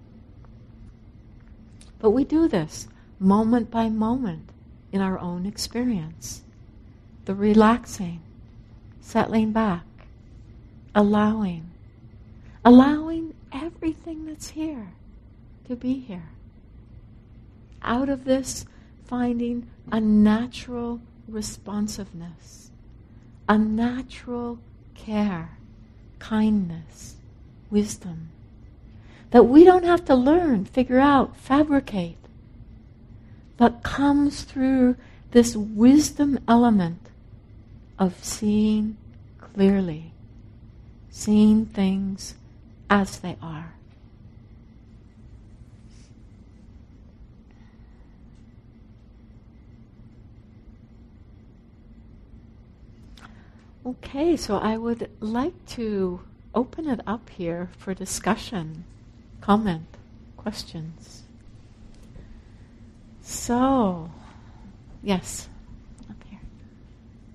[1.99, 2.87] But we do this
[3.19, 4.49] moment by moment
[4.91, 6.41] in our own experience.
[7.25, 8.21] The relaxing,
[8.99, 9.85] settling back,
[10.93, 11.69] allowing,
[12.65, 14.93] allowing everything that's here
[15.67, 16.29] to be here.
[17.81, 18.65] Out of this,
[19.05, 22.71] finding a natural responsiveness,
[23.49, 24.59] a natural
[24.95, 25.57] care,
[26.19, 27.15] kindness,
[27.69, 28.29] wisdom.
[29.31, 32.17] That we don't have to learn, figure out, fabricate,
[33.57, 34.95] but comes through
[35.31, 37.09] this wisdom element
[37.99, 38.95] of seeing
[39.39, 40.13] clearly,
[41.09, 42.35] seeing things
[42.93, 43.73] as they are.
[53.83, 56.21] Okay, so I would like to
[56.53, 58.83] open it up here for discussion,
[59.41, 59.87] comment,
[60.37, 61.23] questions.
[63.21, 64.11] So,
[65.01, 65.49] yes,
[66.11, 66.39] up here.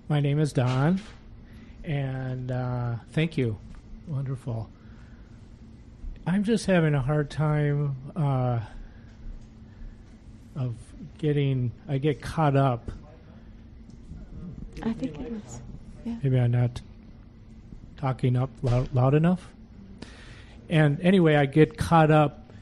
[0.09, 1.01] My name is Don,
[1.83, 3.59] and uh, thank you.
[4.07, 4.71] Wonderful.
[6.29, 8.61] I'm just having a hard time uh,
[10.55, 10.75] of
[11.17, 11.73] getting.
[11.89, 12.91] I get caught up.
[14.83, 15.61] I think it is.
[16.05, 16.17] Yeah.
[16.23, 16.83] Maybe I'm not
[17.97, 19.49] talking up loud, loud enough.
[20.69, 22.53] And anyway, I get caught up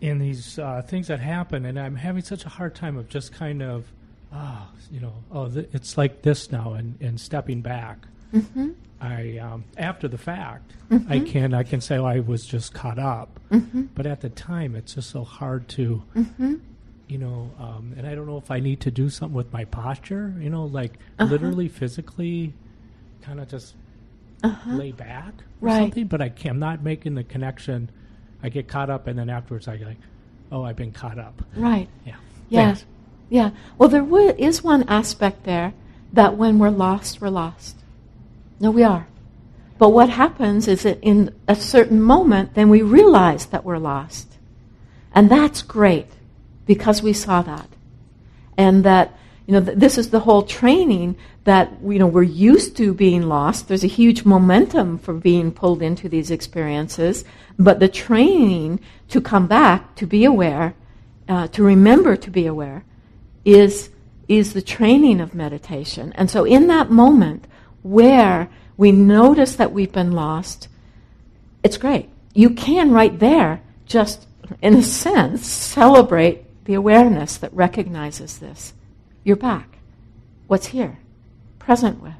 [0.00, 3.32] in these uh, things that happen, and I'm having such a hard time of just
[3.32, 3.84] kind of,
[4.32, 7.98] oh, you know, oh, th- it's like this now, and, and stepping back.
[8.32, 8.70] Mm-hmm.
[9.00, 11.12] I um, after the fact, mm-hmm.
[11.12, 13.82] I can I can say oh, I was just caught up, mm-hmm.
[13.94, 16.54] but at the time it's just so hard to, mm-hmm.
[17.06, 19.64] you know, um, and I don't know if I need to do something with my
[19.66, 21.30] posture, you know, like Uh-huh.
[21.30, 22.54] literally physically,
[23.22, 23.74] kind of just
[24.42, 24.72] Uh-huh.
[24.74, 25.82] lay back or Right.
[25.82, 26.06] something.
[26.08, 27.90] But I can, I'm not making the connection.
[28.42, 29.96] I get caught up, and then afterwards I like,
[30.50, 31.42] oh, I've been caught up.
[31.56, 31.88] Right.
[32.04, 32.14] Yeah.
[32.48, 32.64] Yeah.
[32.66, 32.84] Thanks.
[33.30, 33.50] Yeah.
[33.76, 35.72] Well, there w- is one aspect there
[36.14, 37.76] that when we're lost, we're lost.
[38.60, 39.06] No, we are.
[39.78, 44.36] But what happens is that in a certain moment, then we realize that we're lost.
[45.12, 46.08] And that's great
[46.66, 47.68] because we saw that.
[48.56, 52.76] And that, you know, th- this is the whole training that, you know, we're used
[52.78, 53.68] to being lost.
[53.68, 57.24] There's a huge momentum for being pulled into these experiences.
[57.56, 60.74] But the training to come back, to be aware,
[61.28, 62.84] uh, to remember to be aware,
[63.44, 63.90] is,
[64.26, 66.12] is the training of meditation.
[66.16, 67.46] And so in that moment
[67.90, 70.68] where we notice that we've been lost,
[71.62, 72.08] it's great.
[72.34, 74.26] You can right there just,
[74.62, 78.74] in a sense, celebrate the awareness that recognizes this.
[79.24, 79.78] You're back.
[80.46, 80.98] What's here?
[81.58, 82.12] Present with.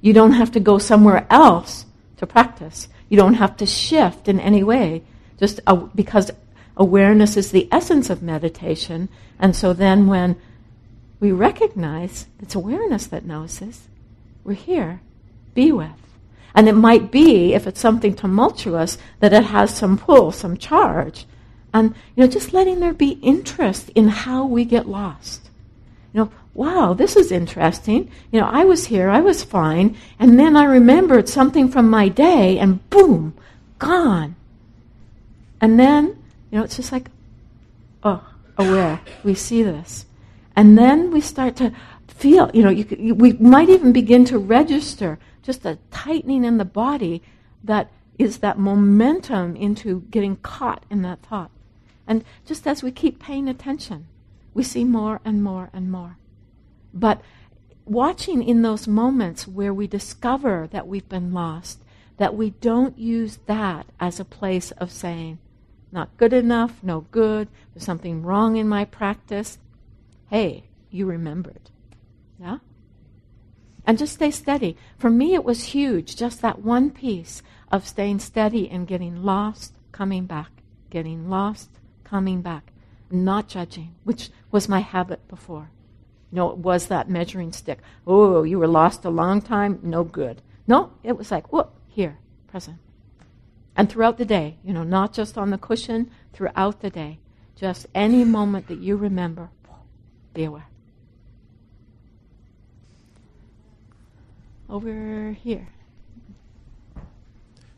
[0.00, 1.86] You don't have to go somewhere else
[2.18, 2.88] to practice.
[3.08, 5.02] You don't have to shift in any way,
[5.38, 6.30] just uh, because
[6.76, 9.08] awareness is the essence of meditation.
[9.38, 10.36] And so then when
[11.18, 13.88] we recognize it's awareness that knows this,
[14.44, 15.00] we're here,
[15.54, 15.90] be with.
[16.54, 21.26] And it might be, if it's something tumultuous, that it has some pull, some charge.
[21.72, 25.50] And, you know, just letting there be interest in how we get lost.
[26.12, 28.10] You know, wow, this is interesting.
[28.32, 32.08] You know, I was here, I was fine, and then I remembered something from my
[32.08, 33.34] day, and boom,
[33.78, 34.34] gone.
[35.60, 36.06] And then,
[36.50, 37.10] you know, it's just like,
[38.02, 38.26] oh,
[38.58, 39.00] aware.
[39.22, 40.06] We see this.
[40.56, 41.72] And then we start to
[42.20, 46.58] feel, you know, you, you, we might even begin to register just a tightening in
[46.58, 47.22] the body
[47.64, 51.50] that is that momentum into getting caught in that thought.
[52.06, 54.06] And just as we keep paying attention,
[54.52, 56.18] we see more and more and more.
[56.92, 57.22] But
[57.86, 61.80] watching in those moments where we discover that we've been lost,
[62.18, 65.38] that we don't use that as a place of saying,
[65.90, 69.58] not good enough, no good, there's something wrong in my practice.
[70.28, 71.70] Hey, you remembered.
[72.40, 72.58] Yeah?
[73.84, 74.76] And just stay steady.
[74.98, 79.74] For me, it was huge, just that one piece of staying steady and getting lost,
[79.92, 80.50] coming back,
[80.90, 81.70] getting lost,
[82.04, 82.72] coming back,
[83.10, 85.70] not judging, which was my habit before.
[86.32, 87.80] You know, it was that measuring stick.
[88.06, 90.42] Oh, you were lost a long time, no good.
[90.66, 92.78] No, it was like, whoop, here, present.
[93.76, 97.18] And throughout the day, you know, not just on the cushion, throughout the day.
[97.56, 99.50] Just any moment that you remember,
[100.32, 100.66] be aware.
[104.70, 105.66] Over here.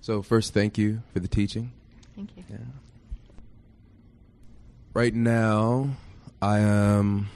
[0.03, 1.73] So, first, thank you for the teaching.
[2.15, 2.45] Thank you.
[2.51, 2.57] Yeah.
[4.93, 5.91] Right now,
[6.43, 7.31] I am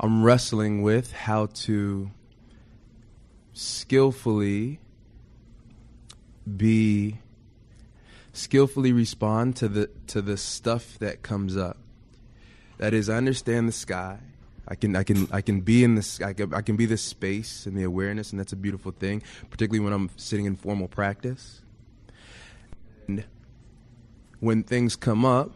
[0.00, 2.10] I'm wrestling with how to
[3.52, 4.80] skillfully
[6.56, 7.18] be
[8.32, 11.78] skillfully respond to the to the stuff that comes up.
[12.78, 14.18] That is, I understand the sky.
[14.66, 17.02] I can I can I can be in this I can, I can be this
[17.02, 20.88] space and the awareness, and that's a beautiful thing, particularly when I'm sitting in formal
[20.88, 21.60] practice.
[23.06, 23.24] And
[24.40, 25.52] when things come up,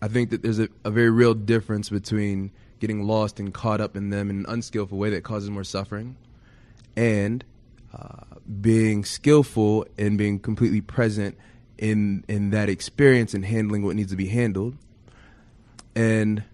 [0.00, 2.50] I think that there's a, a very real difference between
[2.80, 6.16] getting lost and caught up in them in an unskillful way that causes more suffering,
[6.96, 7.44] and
[7.92, 11.36] uh, being skillful and being completely present
[11.76, 14.76] in in that experience and handling what needs to be handled.
[15.94, 16.44] And, and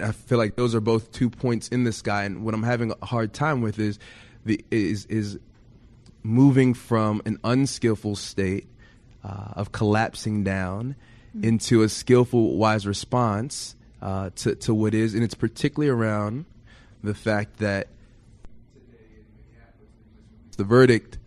[0.00, 2.24] I feel like those are both two points in the sky.
[2.24, 3.98] And what I'm having a hard time with is
[4.44, 5.38] the is is
[6.22, 8.68] moving from an unskillful state
[9.24, 10.94] uh, of collapsing down
[11.36, 11.44] mm-hmm.
[11.44, 16.44] into a skillful, wise response uh, to to what is, and it's particularly around
[17.02, 17.88] the fact that
[20.56, 21.18] the verdict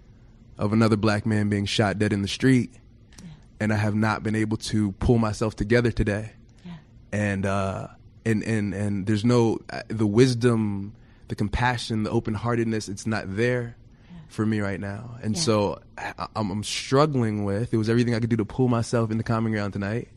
[0.58, 2.74] of another black man being shot dead in the street,
[3.22, 3.30] yeah.
[3.60, 6.32] and I have not been able to pull myself together today.
[6.64, 6.72] Yeah.
[7.12, 7.88] And uh,
[8.26, 10.94] and and and there's no uh, the wisdom,
[11.28, 12.90] the compassion, the open heartedness.
[12.90, 13.76] It's not there
[14.10, 14.18] yeah.
[14.28, 17.74] for me right now, and so I, I'm, I'm struggling with.
[17.74, 20.10] It was everything I could do to pull myself into common ground tonight.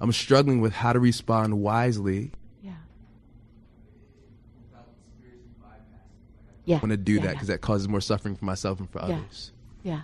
[0.00, 2.32] I'm struggling with how to respond wisely
[6.66, 6.76] Yeah.
[6.76, 7.54] I want to do yeah, that because yeah.
[7.54, 9.04] that causes more suffering for myself and for yeah.
[9.04, 9.52] others.
[9.82, 10.00] Yeah.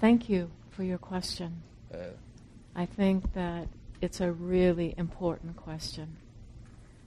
[0.00, 1.62] Thank you for your question.
[1.92, 1.98] Uh,
[2.74, 3.68] I think that
[4.04, 6.16] it's a really important question.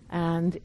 [0.10, 0.60] And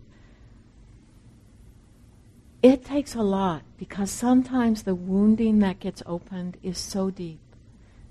[2.62, 7.40] it takes a lot because sometimes the wounding that gets opened is so deep.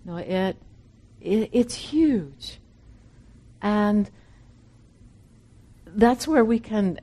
[0.05, 0.57] You know, it,
[1.19, 2.59] it it's huge.
[3.61, 4.09] And
[5.85, 6.99] that's where we can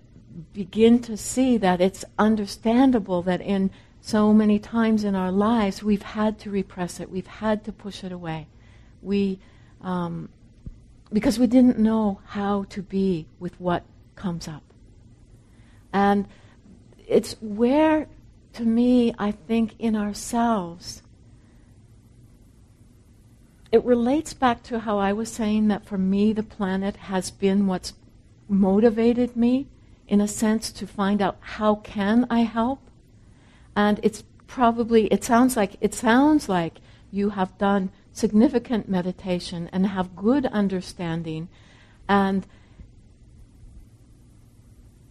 [0.53, 6.03] begin to see that it's understandable that in so many times in our lives we've
[6.03, 8.47] had to repress it, we've had to push it away.
[9.03, 9.39] We,
[9.81, 10.29] um,
[11.13, 13.85] because we didn't know how to be with what
[14.15, 14.63] comes up.
[15.93, 16.27] And
[17.07, 18.07] it's where,
[18.55, 21.03] to me, I think in ourselves,
[23.71, 27.67] it relates back to how I was saying that for me, the planet has been
[27.67, 27.95] what's
[28.49, 29.67] motivated me
[30.07, 32.81] in a sense to find out how can I help.
[33.77, 36.81] And it's probably it sounds like it sounds like
[37.13, 41.49] you have done significant meditation and have good understanding.
[42.09, 42.47] And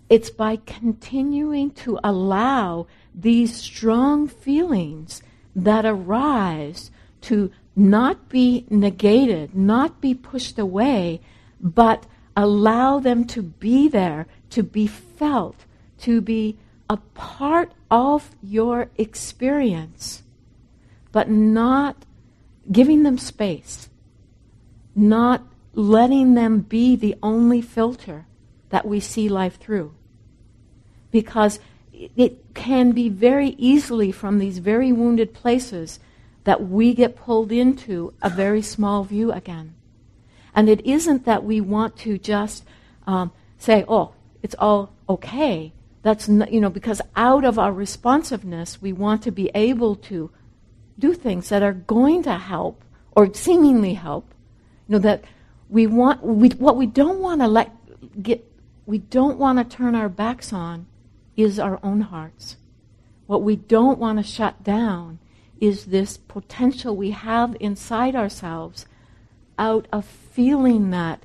[0.10, 5.22] it's by continuing to allow these strong feelings
[5.56, 6.92] that arise
[7.22, 11.22] to not be negated, not be pushed away,
[11.60, 12.06] but
[12.36, 15.66] allow them to be there to be felt,
[16.00, 16.58] to be
[16.90, 20.24] a part of your experience,
[21.12, 22.06] but not
[22.72, 23.90] giving them space,
[24.96, 25.44] not
[25.74, 28.26] letting them be the only filter
[28.70, 29.94] that we see life through.
[31.12, 31.60] Because
[31.94, 36.00] it can be very easily from these very wounded places
[36.44, 39.76] that we get pulled into a very small view again.
[40.54, 42.64] And it isn't that we want to just
[43.06, 45.74] um, say, oh, it's all okay.
[46.04, 50.32] That's not, you know because out of our responsiveness, we want to be able to
[51.00, 54.34] do things that are going to help or seemingly help.
[54.88, 55.24] You know that
[55.70, 57.74] we want we, what we don't want to let
[58.22, 58.46] get
[58.86, 60.88] we don't want to turn our backs on
[61.36, 62.56] is our own hearts.
[63.28, 65.20] What we don't want to shut down
[65.60, 68.86] is this potential we have inside ourselves
[69.60, 71.24] out of feeling that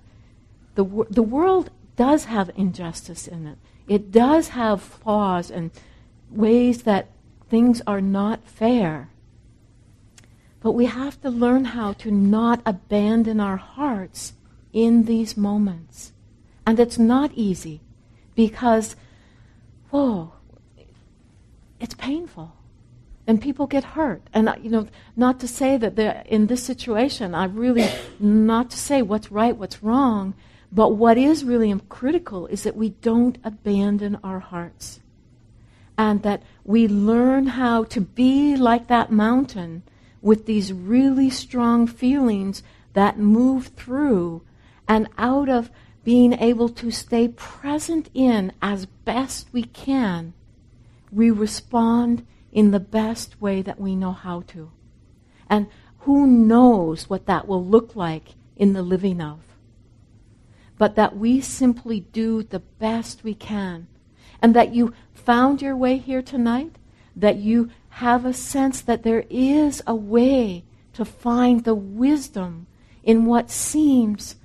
[0.75, 3.59] the, the world does have injustice in it.
[3.87, 5.71] It does have flaws and
[6.31, 7.09] ways that
[7.49, 9.11] things are not fair.
[10.63, 14.35] But we have to learn how to not abandon our hearts
[14.73, 16.13] in these moments.
[16.65, 17.81] And it's not easy
[18.37, 18.95] because,
[19.91, 20.33] whoa,
[21.81, 22.53] it's painful.
[23.27, 24.23] And people get hurt.
[24.33, 24.87] And, you know,
[25.17, 27.89] not to say that in this situation, I really,
[28.21, 30.35] not to say what's right, what's wrong,
[30.71, 35.01] but what is really critical is that we don't abandon our hearts.
[35.99, 39.83] and that we learn how to be like that mountain
[40.23, 42.63] with these really strong feelings
[42.95, 44.43] that move through
[44.89, 45.71] and out of
[46.05, 50.33] being able to stay present in as best we can,
[51.11, 54.71] we respond in the best way that we know how to.
[55.49, 55.67] And
[56.01, 59.41] who knows what that will look like in the living of?
[60.79, 63.87] But that we simply do the best we can.
[64.41, 66.77] And that you found your way here tonight,
[67.15, 70.65] that you have a sense that there is a way
[70.95, 72.67] to find the wisdom
[73.03, 74.37] in what seems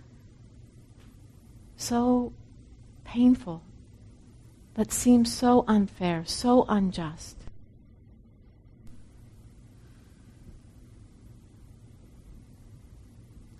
[1.78, 2.34] so
[3.06, 3.64] painful,
[4.74, 7.38] that seems so unfair, so unjust.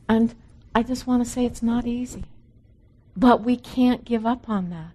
[0.10, 0.36] And
[0.76, 2.26] I just want to say it's not easy.
[3.16, 4.92] But we can't give up on that.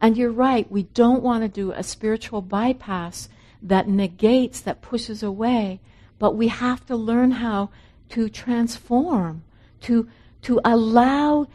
[0.00, 3.28] And you're right, we don't want to do a spiritual bypass
[3.62, 5.80] that negates, that pushes away,
[6.18, 7.70] but we have to learn how
[8.10, 9.42] to transform,
[9.80, 10.08] to,
[10.42, 11.46] to allow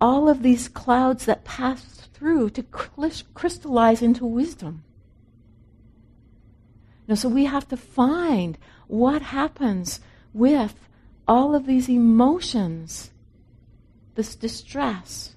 [0.00, 4.82] all of these clouds that pass through to crystallize into wisdom.
[7.06, 10.00] Now, so we have to find what happens
[10.32, 10.88] with
[11.28, 13.10] all of these emotions,
[14.14, 15.34] this distress,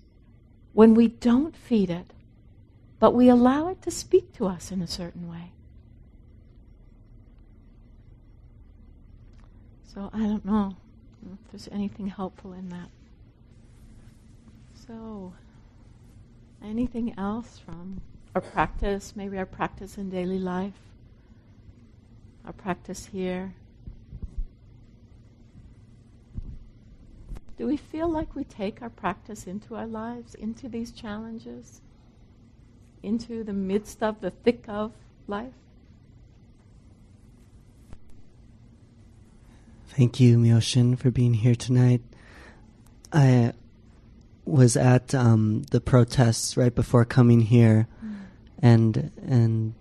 [0.73, 2.13] when we don't feed it,
[2.99, 5.51] but we allow it to speak to us in a certain way.
[9.97, 10.75] So I don't know
[11.23, 12.89] if there's anything helpful in that.
[14.87, 15.33] So,
[16.63, 17.99] anything else from
[18.35, 20.77] our practice, maybe our practice in daily life,
[22.45, 23.55] our practice here?
[27.57, 31.81] Do we feel like we take our practice into our lives, into these challenges,
[33.01, 34.91] into the midst of the thick of
[35.25, 35.55] life?
[39.97, 42.03] Thank you, Myoshin, for being here tonight.
[43.11, 43.53] I
[44.45, 48.17] was at um, the protests right before coming here, mm.
[48.59, 49.73] and and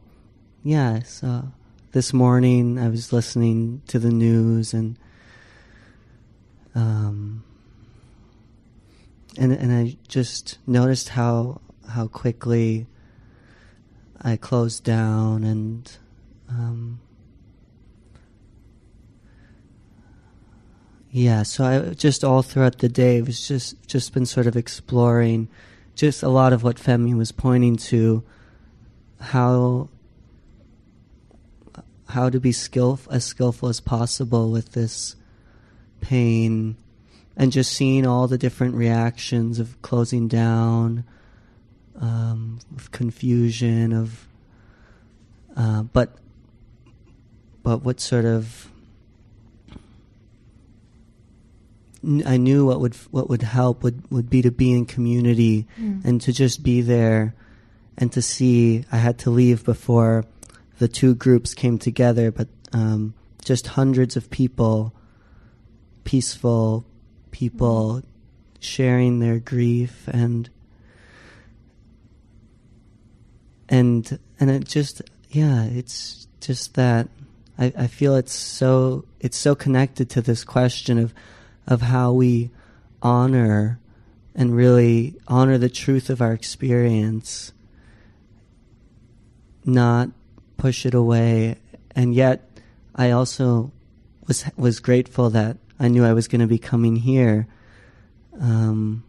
[0.64, 1.52] yeah, so
[1.92, 4.98] this morning I was listening to the news and
[6.74, 7.44] um,
[9.36, 11.60] and and I just noticed how
[11.90, 12.86] how quickly
[14.22, 15.92] I closed down and
[16.48, 17.00] um,
[21.16, 25.48] Yeah, so I just all throughout the day was just just been sort of exploring
[25.94, 28.22] just a lot of what Femi was pointing to
[29.18, 29.88] how
[32.10, 35.16] how to be skillful as skillful as possible with this
[36.02, 36.76] pain
[37.34, 41.02] and just seeing all the different reactions of closing down
[41.98, 44.28] um, of confusion of
[45.56, 46.18] uh, but
[47.62, 48.70] but what sort of
[52.24, 56.04] I knew what would what would help would, would be to be in community mm.
[56.04, 57.34] and to just be there
[57.98, 58.84] and to see.
[58.92, 60.24] I had to leave before
[60.78, 64.94] the two groups came together, but um, just hundreds of people,
[66.04, 66.84] peaceful
[67.32, 68.04] people, mm.
[68.60, 70.48] sharing their grief and
[73.68, 77.08] and and it just yeah, it's just that
[77.58, 81.12] I, I feel it's so it's so connected to this question of
[81.66, 82.50] of how we
[83.02, 83.80] honor
[84.34, 87.52] and really honor the truth of our experience,
[89.64, 90.10] not
[90.56, 91.56] push it away.
[91.94, 92.48] And yet,
[92.94, 93.72] I also
[94.26, 97.46] was was grateful that I knew I was going to be coming here.
[98.40, 99.04] Um,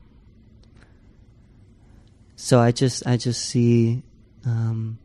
[2.36, 4.04] so I just I just see
[4.46, 5.00] um,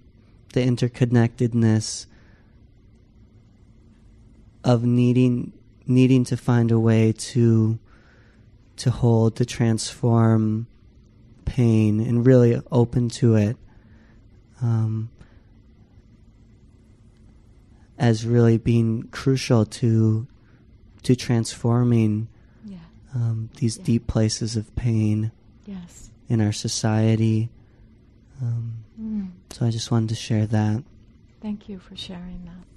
[0.52, 2.06] the interconnectedness
[4.64, 5.52] of needing
[5.86, 7.78] needing to find a way to
[8.76, 10.66] to hold, to transform
[11.44, 13.56] pain, and really open to it
[14.62, 15.10] um,
[17.98, 20.26] as really being crucial to
[21.02, 22.28] to transforming
[22.64, 22.78] yeah.
[23.14, 23.84] um, these yeah.
[23.84, 25.32] deep places of pain
[25.66, 26.10] yes.
[26.28, 27.50] in our society.
[28.40, 29.30] Um, mm.
[29.50, 30.84] So I just wanted to share that.
[31.40, 32.71] Thank you for sharing that.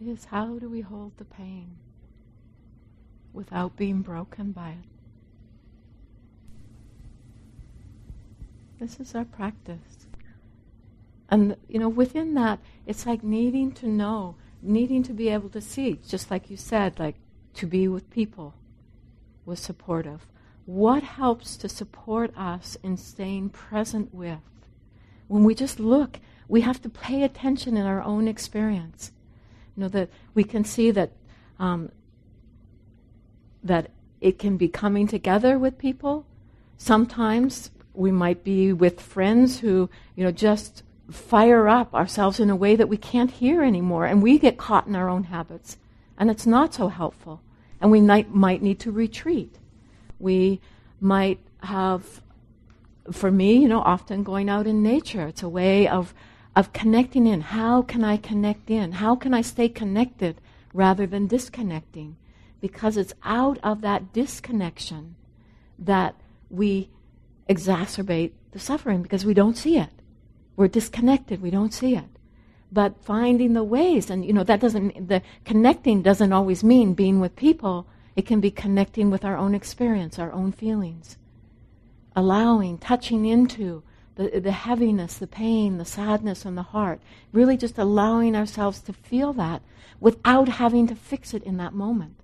[0.00, 1.76] It is how do we hold the pain
[3.32, 4.88] without being broken by it?
[8.78, 10.06] This is our practice.
[11.30, 15.60] And, you know, within that, it's like needing to know, needing to be able to
[15.60, 17.16] see, just like you said, like
[17.54, 18.54] to be with people
[19.46, 20.26] was supportive.
[20.66, 24.40] What helps to support us in staying present with
[25.28, 29.10] when we just look, we have to pay attention in our own experience.
[29.76, 31.10] You know that we can see that
[31.58, 31.90] um,
[33.62, 36.24] that it can be coming together with people.
[36.78, 42.56] Sometimes we might be with friends who, you know, just fire up ourselves in a
[42.56, 45.78] way that we can't hear anymore, and we get caught in our own habits,
[46.18, 47.40] and it's not so helpful.
[47.80, 49.58] And we might, might need to retreat.
[50.18, 50.60] We
[51.00, 52.22] might have,
[53.12, 55.26] for me, you know, often going out in nature.
[55.26, 56.14] It's a way of
[56.56, 57.42] of connecting in.
[57.42, 58.92] How can I connect in?
[58.92, 60.40] How can I stay connected
[60.72, 62.16] rather than disconnecting?
[62.62, 65.16] Because it's out of that disconnection
[65.78, 66.14] that
[66.48, 66.88] we
[67.48, 69.90] exacerbate the suffering because we don't see it.
[70.56, 72.08] We're disconnected, we don't see it.
[72.72, 77.20] But finding the ways, and you know, that doesn't, the connecting doesn't always mean being
[77.20, 77.86] with people.
[78.16, 81.18] It can be connecting with our own experience, our own feelings.
[82.16, 83.82] Allowing, touching into
[84.16, 87.00] the, the heaviness, the pain, the sadness in the heart.
[87.32, 89.62] Really just allowing ourselves to feel that
[90.00, 92.16] without having to fix it in that moment.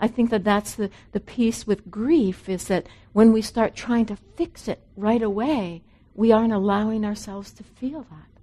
[0.00, 4.06] I think that that's the, the piece with grief is that when we start trying
[4.06, 5.82] to fix it right away,
[6.14, 8.40] we aren't allowing ourselves to feel that.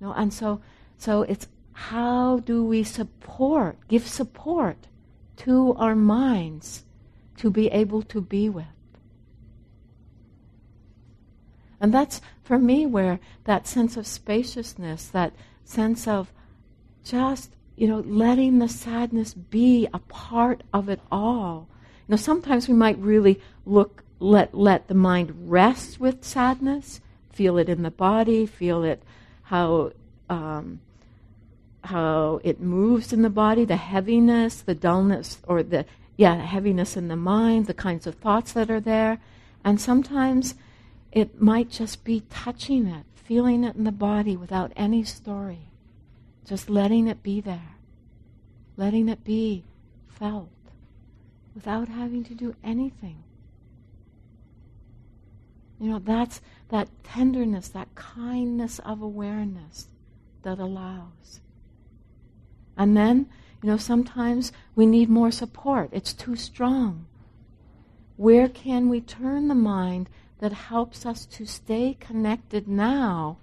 [0.00, 0.60] You know, and so,
[0.98, 4.86] so it's how do we support, give support
[5.38, 6.84] to our minds
[7.38, 8.75] to be able to be with?
[11.80, 15.32] And that's, for me, where that sense of spaciousness, that
[15.64, 16.32] sense of
[17.04, 21.68] just, you know, letting the sadness be a part of it all.
[22.08, 27.00] You know, sometimes we might really look, let, let the mind rest with sadness,
[27.32, 29.02] feel it in the body, feel it
[29.42, 29.92] how,
[30.30, 30.80] um,
[31.84, 35.84] how it moves in the body, the heaviness, the dullness, or the,
[36.16, 39.18] yeah, heaviness in the mind, the kinds of thoughts that are there.
[39.64, 40.54] And sometimes
[41.12, 45.68] it might just be touching it, feeling it in the body without any story.
[46.46, 47.76] Just letting it be there.
[48.76, 49.64] Letting it be
[50.08, 50.48] felt
[51.54, 53.24] without having to do anything.
[55.80, 59.88] You know, that's that tenderness, that kindness of awareness
[60.42, 61.40] that allows.
[62.76, 63.28] And then,
[63.62, 65.88] you know, sometimes we need more support.
[65.92, 67.06] It's too strong.
[68.16, 73.38] Where can we turn the mind that helps us to stay connected now.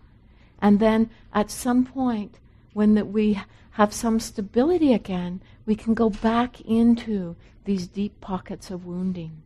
[0.61, 2.39] And then at some point,
[2.73, 3.41] when we
[3.71, 7.35] have some stability again, we can go back into
[7.65, 9.41] these deep pockets of wounding.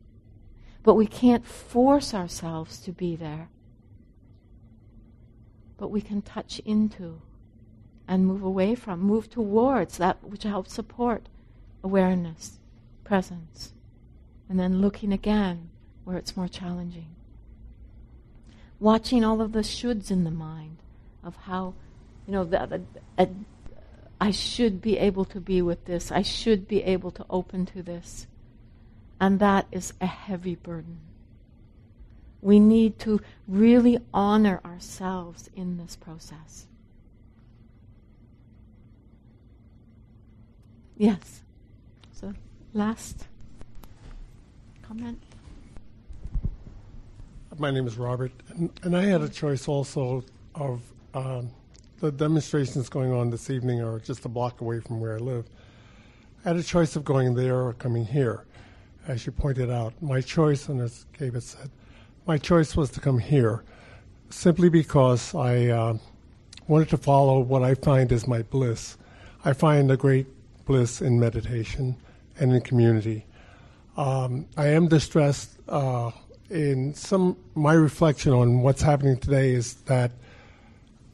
[0.83, 3.49] But we can't force ourselves to be there.
[5.77, 7.21] But we can touch into
[8.07, 11.27] and move away from, move towards that which helps support
[11.83, 12.59] awareness,
[13.03, 13.73] presence,
[14.49, 15.69] and then looking again
[16.03, 17.16] where it's more challenging
[18.79, 20.77] watching all of the shoulds in the mind
[21.23, 21.73] of how,
[22.25, 22.81] you know, the,
[23.17, 23.29] the,
[24.19, 26.11] I should be able to be with this.
[26.11, 28.27] I should be able to open to this.
[29.19, 30.99] And that is a heavy burden.
[32.41, 36.67] We need to really honor ourselves in this process.
[40.97, 41.41] Yes.
[42.11, 42.33] So,
[42.73, 43.27] last
[44.81, 45.21] comment
[47.59, 50.23] my name is Robert, and, and I had a choice also
[50.55, 50.81] of
[51.13, 51.49] um,
[51.99, 55.45] the demonstrations going on this evening are just a block away from where I live.
[56.45, 58.45] I had a choice of going there or coming here,
[59.07, 59.93] as you pointed out.
[60.01, 61.71] My choice, and as David said,
[62.27, 63.63] my choice was to come here,
[64.29, 65.97] simply because I uh,
[66.67, 68.97] wanted to follow what I find is my bliss.
[69.45, 70.27] I find a great
[70.65, 71.95] bliss in meditation
[72.39, 73.25] and in community.
[73.95, 75.57] Um, I am distressed.
[75.67, 76.11] Uh,
[76.49, 80.11] in some my reflection on what's happening today is that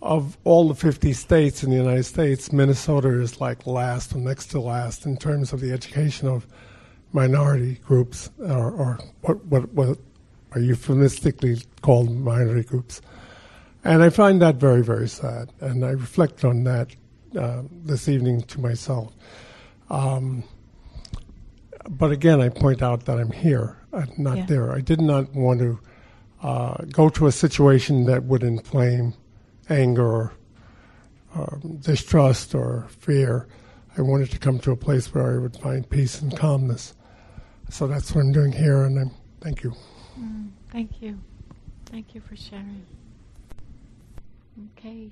[0.02, 4.48] of all the 50 states in the United States, Minnesota is like last or next
[4.48, 6.46] to last in terms of the education of
[7.14, 9.98] minority groups, or, or what, what, what
[10.52, 13.02] are euphemistically called minority groups.
[13.86, 15.52] And I find that very, very sad.
[15.62, 16.94] And I reflect on that
[17.40, 19.14] uh, this evening to myself.
[19.90, 20.44] Um,
[21.90, 23.78] but again, I point out that I'm here
[24.18, 24.46] not yeah.
[24.46, 24.72] there.
[24.72, 25.80] I did not want to
[26.42, 29.14] uh, go to a situation that would inflame
[29.70, 30.34] anger or
[31.36, 33.48] um, distrust or fear.
[33.98, 36.96] I wanted to come to a place where I would find peace and calmness.
[37.70, 39.74] So that's what I'm doing here, and I'm, thank you.
[40.20, 41.20] Mm, thank you.
[41.86, 42.86] Thank you for sharing.
[44.78, 45.10] Okay.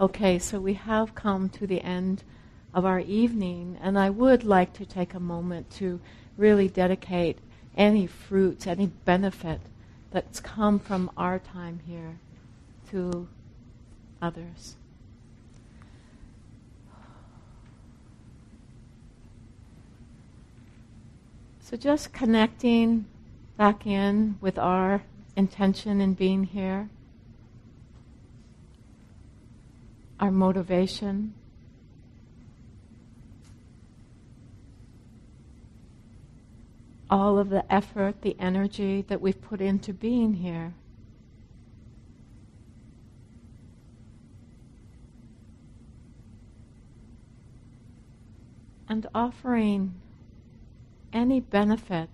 [0.00, 2.24] Okay, so we have come to the end
[2.72, 6.00] of our evening, and I would like to take a moment to
[6.36, 7.38] really dedicate
[7.76, 9.60] any fruits, any benefit
[10.10, 12.18] that's come from our time here
[12.90, 13.26] to
[14.22, 14.76] others.
[21.60, 23.06] So just connecting
[23.56, 25.02] back in with our
[25.34, 26.88] intention in being here,
[30.20, 31.34] our motivation.
[37.14, 40.74] All of the effort, the energy that we've put into being here.
[48.88, 49.94] And offering
[51.12, 52.10] any benefit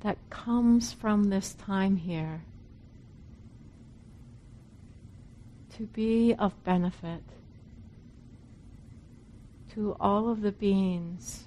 [0.00, 2.42] that comes from this time here
[5.76, 7.22] to be of benefit
[9.74, 11.44] to all of the beings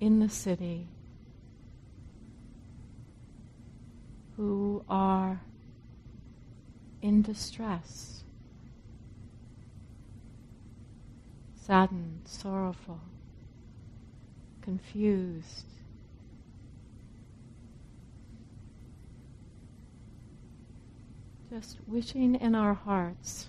[0.00, 0.88] in the city
[4.36, 5.40] who are
[7.02, 8.22] in distress,
[11.54, 13.00] saddened, sorrowful
[14.66, 15.66] confused.
[21.48, 23.46] Just wishing in our hearts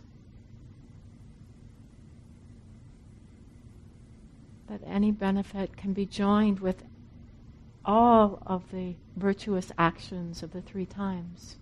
[4.70, 6.84] that any benefit can be joined with
[7.86, 11.58] all of the virtuous actions of the three times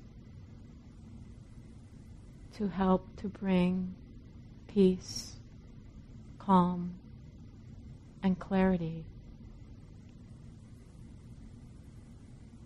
[2.58, 3.94] to help to bring
[4.68, 5.36] peace,
[6.40, 6.96] calm,
[8.24, 9.06] and clarity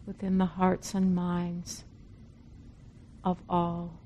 [0.05, 1.83] within the hearts and minds
[3.23, 3.99] of all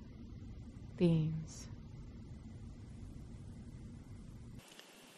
[0.98, 1.68] beings.